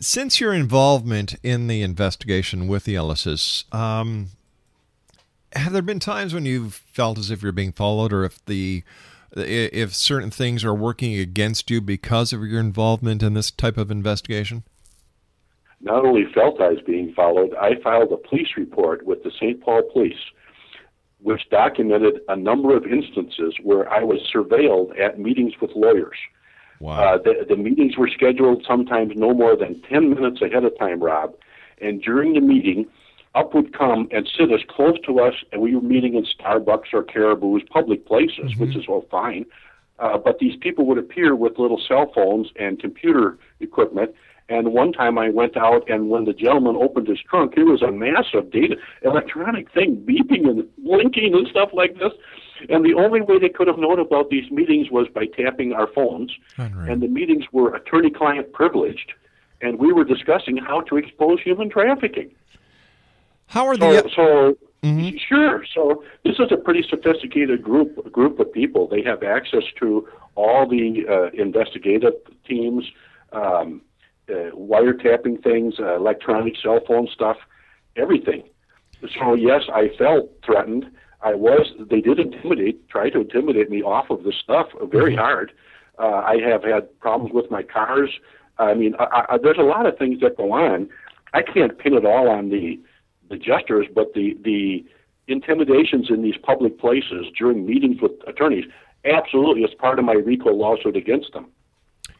Since 0.00 0.40
your 0.40 0.52
involvement 0.52 1.36
in 1.44 1.68
the 1.68 1.82
investigation 1.82 2.66
with 2.66 2.82
the 2.82 2.96
Ellises, 2.96 3.72
um, 3.72 4.30
have 5.58 5.72
there 5.72 5.82
been 5.82 6.00
times 6.00 6.34
when 6.34 6.46
you've 6.46 6.74
felt 6.74 7.18
as 7.18 7.30
if 7.30 7.42
you're 7.42 7.52
being 7.52 7.72
followed 7.72 8.12
or 8.12 8.24
if 8.24 8.44
the 8.46 8.82
if 9.36 9.94
certain 9.94 10.30
things 10.30 10.64
are 10.64 10.74
working 10.74 11.18
against 11.18 11.70
you 11.70 11.80
because 11.80 12.32
of 12.32 12.42
your 12.44 12.60
involvement 12.60 13.22
in 13.22 13.34
this 13.34 13.50
type 13.50 13.76
of 13.76 13.90
investigation 13.90 14.64
not 15.80 16.04
only 16.04 16.24
felt 16.32 16.60
I 16.60 16.70
was 16.70 16.80
being 16.80 17.12
followed, 17.14 17.54
I 17.54 17.80
filed 17.82 18.12
a 18.12 18.16
police 18.16 18.48
report 18.56 19.06
with 19.06 19.22
the 19.22 19.30
St. 19.30 19.60
Paul 19.60 19.82
Police, 19.92 20.18
which 21.20 21.48
documented 21.50 22.20
a 22.28 22.36
number 22.36 22.76
of 22.76 22.84
instances 22.84 23.54
where 23.62 23.88
I 23.88 24.02
was 24.02 24.20
surveilled 24.34 24.98
at 24.98 25.18
meetings 25.18 25.54
with 25.60 25.70
lawyers. 25.74 26.16
wow 26.80 27.14
Uh, 27.14 27.18
the, 27.18 27.46
the 27.48 27.56
meetings 27.56 27.96
were 27.96 28.08
scheduled 28.08 28.64
sometimes 28.66 29.12
no 29.14 29.32
more 29.32 29.56
than 29.56 29.80
10 29.82 30.10
minutes 30.10 30.42
ahead 30.42 30.64
of 30.64 30.76
time, 30.78 31.00
Rob. 31.00 31.34
And 31.80 32.02
during 32.02 32.32
the 32.32 32.40
meeting, 32.40 32.86
up 33.34 33.54
would 33.54 33.76
come 33.76 34.08
and 34.10 34.28
sit 34.36 34.50
as 34.52 34.60
close 34.68 34.98
to 35.06 35.20
us, 35.20 35.34
and 35.52 35.60
we 35.60 35.74
were 35.74 35.82
meeting 35.82 36.14
in 36.14 36.24
Starbucks 36.24 36.92
or 36.92 37.02
Caribou's, 37.02 37.62
public 37.70 38.06
places, 38.06 38.56
which 38.58 38.76
is 38.76 38.84
all 38.88 39.06
fine. 39.10 39.44
Uh, 39.98 40.16
but 40.16 40.38
these 40.38 40.56
people 40.56 40.86
would 40.86 40.98
appear 40.98 41.34
with 41.34 41.58
little 41.58 41.80
cell 41.86 42.10
phones 42.14 42.48
and 42.56 42.78
computer 42.78 43.36
equipment. 43.60 44.14
And 44.48 44.72
one 44.72 44.92
time 44.92 45.18
I 45.18 45.28
went 45.28 45.56
out, 45.56 45.88
and 45.90 46.08
when 46.08 46.24
the 46.24 46.32
gentleman 46.32 46.76
opened 46.76 47.08
his 47.08 47.18
trunk, 47.20 47.54
there 47.54 47.66
was 47.66 47.82
a 47.82 47.92
massive 47.92 48.50
data 48.50 48.76
electronic 49.02 49.70
thing 49.72 49.96
beeping 50.08 50.48
and 50.48 50.66
blinking 50.78 51.34
and 51.34 51.46
stuff 51.48 51.70
like 51.74 51.98
this. 51.98 52.12
And 52.70 52.84
the 52.84 52.94
only 52.94 53.20
way 53.20 53.38
they 53.38 53.50
could 53.50 53.66
have 53.66 53.78
known 53.78 53.98
about 53.98 54.30
these 54.30 54.50
meetings 54.50 54.90
was 54.90 55.06
by 55.08 55.26
tapping 55.26 55.72
our 55.74 55.86
phones. 55.86 56.32
Unreal. 56.56 56.92
And 56.92 57.02
the 57.02 57.08
meetings 57.08 57.44
were 57.52 57.74
attorney 57.74 58.10
client 58.10 58.52
privileged. 58.52 59.12
And 59.60 59.78
we 59.78 59.92
were 59.92 60.04
discussing 60.04 60.56
how 60.56 60.80
to 60.82 60.96
expose 60.96 61.40
human 61.42 61.68
trafficking. 61.68 62.30
How 63.48 63.66
are 63.66 63.76
So, 63.76 63.92
the 63.92 64.10
so 64.14 64.58
mhm 64.82 65.18
sure. 65.18 65.64
So 65.74 66.04
this 66.24 66.38
is 66.38 66.52
a 66.52 66.56
pretty 66.56 66.84
sophisticated 66.88 67.62
group 67.62 68.10
group 68.12 68.38
of 68.38 68.52
people. 68.52 68.86
They 68.86 69.02
have 69.02 69.22
access 69.22 69.64
to 69.80 70.08
all 70.36 70.68
the 70.68 71.04
uh, 71.08 71.30
investigative 71.34 72.14
teams, 72.46 72.84
um, 73.32 73.82
uh, 74.28 74.50
wiretapping 74.54 75.42
things, 75.42 75.74
uh, 75.80 75.96
electronic 75.96 76.54
cell 76.62 76.80
phone 76.86 77.08
stuff, 77.12 77.38
everything. 77.96 78.44
So 79.18 79.34
yes, 79.34 79.62
I 79.72 79.88
felt 79.98 80.30
threatened. 80.44 80.90
I 81.20 81.34
was. 81.34 81.66
They 81.90 82.00
did 82.00 82.20
intimidate, 82.20 82.88
try 82.88 83.10
to 83.10 83.20
intimidate 83.20 83.70
me 83.70 83.82
off 83.82 84.10
of 84.10 84.22
this 84.22 84.36
stuff 84.36 84.68
very 84.84 85.16
hard. 85.16 85.52
Uh, 85.98 86.22
I 86.24 86.38
have 86.48 86.62
had 86.62 87.00
problems 87.00 87.32
with 87.32 87.50
my 87.50 87.62
cars. 87.62 88.10
I 88.58 88.74
mean, 88.74 88.94
I, 88.98 89.24
I, 89.30 89.38
there's 89.38 89.58
a 89.58 89.62
lot 89.62 89.86
of 89.86 89.98
things 89.98 90.20
that 90.20 90.36
go 90.36 90.52
on. 90.52 90.88
I 91.34 91.42
can't 91.42 91.76
pin 91.78 91.94
it 91.94 92.04
all 92.04 92.28
on 92.28 92.50
the 92.50 92.80
the 93.28 93.36
jesters, 93.36 93.86
but 93.94 94.14
the 94.14 94.36
the 94.42 94.84
intimidations 95.28 96.08
in 96.10 96.22
these 96.22 96.36
public 96.42 96.78
places 96.78 97.26
during 97.36 97.66
meetings 97.66 98.00
with 98.00 98.12
attorneys 98.26 98.64
absolutely 99.04 99.62
is 99.62 99.74
part 99.74 99.98
of 99.98 100.04
my 100.04 100.14
RICO 100.14 100.50
lawsuit 100.50 100.96
against 100.96 101.32
them. 101.32 101.46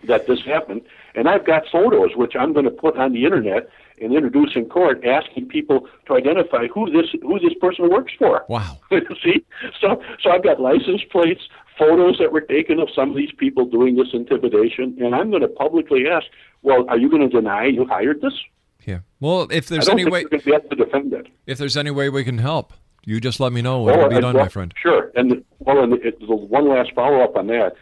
That 0.04 0.26
this 0.26 0.40
happened, 0.44 0.82
and 1.16 1.28
I've 1.28 1.44
got 1.44 1.64
photos 1.72 2.14
which 2.14 2.36
I'm 2.38 2.52
going 2.52 2.66
to 2.66 2.70
put 2.70 2.96
on 2.96 3.12
the 3.12 3.24
internet 3.24 3.68
and 4.00 4.14
introduce 4.14 4.54
in 4.54 4.66
court, 4.66 5.04
asking 5.04 5.48
people 5.48 5.88
to 6.06 6.14
identify 6.14 6.68
who 6.68 6.88
this 6.90 7.10
who 7.22 7.40
this 7.40 7.54
person 7.60 7.90
works 7.90 8.12
for. 8.16 8.44
wow 8.48 8.78
See, 9.24 9.44
so 9.80 10.00
so 10.22 10.30
I've 10.30 10.44
got 10.44 10.60
license 10.60 11.02
plates, 11.10 11.42
photos 11.76 12.18
that 12.18 12.32
were 12.32 12.40
taken 12.40 12.78
of 12.78 12.88
some 12.94 13.10
of 13.10 13.16
these 13.16 13.32
people 13.32 13.64
doing 13.64 13.96
this 13.96 14.08
intimidation, 14.12 14.96
and 15.00 15.14
I'm 15.14 15.30
going 15.30 15.42
to 15.42 15.48
publicly 15.48 16.06
ask, 16.08 16.26
well, 16.62 16.84
are 16.88 16.98
you 16.98 17.10
going 17.10 17.22
to 17.22 17.28
deny 17.28 17.66
you 17.66 17.84
hired 17.84 18.20
this? 18.20 18.34
Yeah. 18.88 19.00
Well, 19.20 19.46
if 19.50 19.68
there's 19.68 19.88
any 19.88 20.04
way, 20.06 20.20
you're 20.30 20.40
to 20.40 20.44
be 20.44 20.54
able 20.54 20.68
to 20.70 20.76
defend 20.76 21.12
it. 21.12 21.26
if 21.46 21.58
there's 21.58 21.76
any 21.76 21.90
way 21.90 22.08
we 22.08 22.24
can 22.24 22.38
help, 22.38 22.72
you 23.04 23.20
just 23.20 23.38
let 23.38 23.52
me 23.52 23.60
know. 23.60 23.86
It'll 23.88 24.00
Well, 24.00 24.08
be 24.08 24.20
done, 24.20 24.34
well, 24.34 24.44
my 24.44 24.48
friend. 24.48 24.72
Sure. 24.80 25.12
And 25.14 25.44
well, 25.58 25.82
and 25.84 25.92
it, 25.92 26.18
the 26.20 26.34
one 26.34 26.68
last 26.68 26.92
follow 26.94 27.20
up 27.22 27.36
on 27.36 27.48
that, 27.48 27.74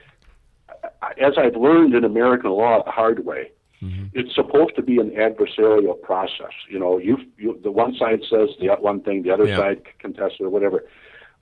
as 1.19 1.35
I've 1.39 1.57
learned 1.57 1.95
in 1.95 2.05
American 2.05 2.51
law 2.51 2.83
the 2.85 2.91
hard 2.91 3.25
way, 3.25 3.53
Mm-hmm. 3.83 4.05
it's 4.15 4.35
supposed 4.35 4.75
to 4.77 4.83
be 4.83 4.97
an 4.99 5.11
adversarial 5.11 6.01
process. 6.01 6.55
You 6.71 6.79
know, 6.79 6.97
you, 6.97 7.19
you 7.37 7.61
the 7.63 7.71
one 7.71 7.95
side 7.95 8.21
says 8.23 8.49
the 8.59 8.69
one 8.81 9.03
thing, 9.03 9.23
the 9.23 9.31
other 9.31 9.47
Yeah. 9.47 9.59
side 9.59 9.83
contests 10.01 10.37
it 10.41 10.45
or 10.45 10.49
whatever. 10.49 10.87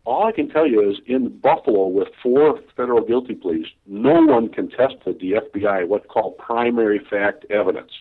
All 0.05 0.27
I 0.27 0.33
can 0.33 0.49
tell 0.49 0.67
you 0.67 0.81
is 0.91 0.97
in 1.07 1.29
Buffalo, 1.39 1.87
with 1.87 2.09
four 2.21 2.59
federal 2.77 3.03
guilty 3.07 3.35
pleas, 3.37 3.67
no 3.87 4.21
one 4.21 4.49
contested 4.49 5.21
the 5.21 5.35
FBI 5.45 5.87
what's 5.87 6.07
called 6.09 6.37
primary 6.37 6.99
fact 7.09 7.45
evidence. 7.51 7.93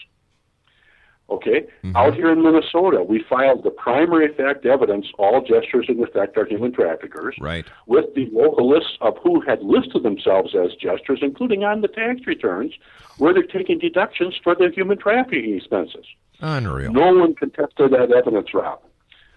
Okay? 1.30 1.62
Mm-hmm. 1.84 1.96
Out 1.96 2.14
here 2.16 2.32
in 2.32 2.44
Minnesota, 2.44 3.02
we 3.04 3.24
filed 3.28 3.64
the 3.64 3.72
primary 3.72 4.34
fact 4.34 4.66
evidence 4.66 5.08
all 5.18 5.42
jesters 5.42 5.86
in 5.88 6.02
effect 6.04 6.38
are 6.38 6.46
human 6.46 6.72
traffickers 6.74 7.36
Right. 7.40 7.66
with 7.88 8.14
the 8.14 8.30
local 8.32 8.70
lists 8.70 8.98
of 9.02 9.18
who 9.24 9.42
had 9.42 9.64
listed 9.64 10.04
themselves 10.04 10.54
as 10.54 10.76
jesters, 10.76 11.20
including 11.22 11.64
on 11.64 11.82
the 11.82 11.88
tax 11.88 12.28
returns, 12.28 12.74
where 13.18 13.34
they're 13.34 13.44
taking 13.44 13.80
deductions 13.80 14.36
for 14.44 14.54
their 14.56 14.70
human 14.72 14.98
trafficking 14.98 15.56
expenses. 15.56 16.06
Unreal. 16.42 16.92
No 16.92 17.14
one 17.14 17.36
contested 17.36 17.92
that 17.92 18.12
evidence, 18.12 18.54
Rob. 18.54 18.82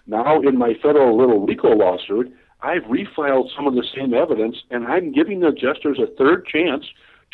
Now, 0.05 0.41
in 0.41 0.57
my 0.57 0.73
federal 0.75 1.17
little 1.17 1.45
RICO 1.45 1.69
lawsuit, 1.75 2.33
I've 2.61 2.83
refiled 2.83 3.53
some 3.55 3.67
of 3.67 3.75
the 3.75 3.83
same 3.95 4.13
evidence, 4.13 4.57
and 4.71 4.87
I'm 4.87 5.11
giving 5.11 5.39
the 5.39 5.47
adjusters 5.47 5.99
a 5.99 6.07
third 6.17 6.45
chance 6.47 6.85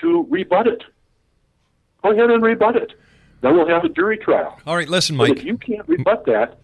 to 0.01 0.28
rebut 0.30 0.68
it. 0.68 0.84
Go 2.04 2.12
ahead 2.12 2.30
and 2.30 2.43
rebut 2.43 2.76
it. 2.76 2.93
Then 3.43 3.55
we'll 3.55 3.67
have 3.67 3.83
a 3.83 3.89
jury 3.89 4.17
trial. 4.17 4.57
All 4.65 4.75
right, 4.75 4.87
listen, 4.89 5.17
But 5.17 5.27
Mike. 5.29 5.37
if 5.39 5.43
you 5.43 5.57
can't 5.57 5.87
rebut 5.87 6.25
that, 6.25 6.57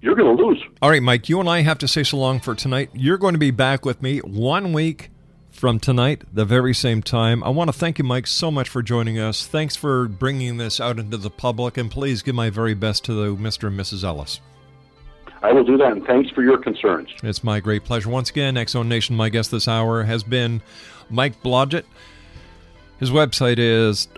you're 0.00 0.16
going 0.16 0.34
to 0.34 0.42
lose. 0.42 0.60
All 0.80 0.88
right, 0.90 1.02
Mike, 1.02 1.28
you 1.28 1.38
and 1.38 1.48
I 1.48 1.60
have 1.60 1.78
to 1.78 1.86
say 1.86 2.02
so 2.02 2.16
long 2.16 2.40
for 2.40 2.54
tonight. 2.54 2.90
You're 2.94 3.18
going 3.18 3.34
to 3.34 3.38
be 3.38 3.50
back 3.50 3.84
with 3.84 4.02
me 4.02 4.18
one 4.20 4.72
week 4.72 5.10
from 5.50 5.78
tonight, 5.78 6.22
the 6.32 6.46
very 6.46 6.72
same 6.74 7.02
time. 7.02 7.44
I 7.44 7.50
want 7.50 7.68
to 7.68 7.72
thank 7.78 7.98
you, 7.98 8.04
Mike, 8.04 8.26
so 8.26 8.50
much 8.50 8.70
for 8.70 8.82
joining 8.82 9.18
us. 9.18 9.46
Thanks 9.46 9.76
for 9.76 10.08
bringing 10.08 10.56
this 10.56 10.80
out 10.80 10.98
into 10.98 11.18
the 11.18 11.28
public, 11.30 11.76
and 11.76 11.90
please 11.90 12.22
give 12.22 12.34
my 12.34 12.48
very 12.48 12.72
best 12.74 13.04
to 13.04 13.12
the 13.12 13.36
Mr. 13.36 13.68
and 13.68 13.78
Mrs. 13.78 14.02
Ellis. 14.02 14.40
I 15.42 15.52
will 15.52 15.64
do 15.64 15.76
that, 15.76 15.92
and 15.92 16.04
thanks 16.06 16.30
for 16.30 16.42
your 16.42 16.56
concerns. 16.56 17.10
It's 17.22 17.44
my 17.44 17.60
great 17.60 17.84
pleasure. 17.84 18.08
Once 18.08 18.30
again, 18.30 18.56
Zone 18.68 18.88
Nation, 18.88 19.16
my 19.16 19.28
guest 19.28 19.50
this 19.50 19.68
hour 19.68 20.04
has 20.04 20.22
been 20.22 20.62
Mike 21.10 21.42
Blodgett. 21.42 21.84
His 22.98 23.10
website 23.10 23.58
is 23.58 24.08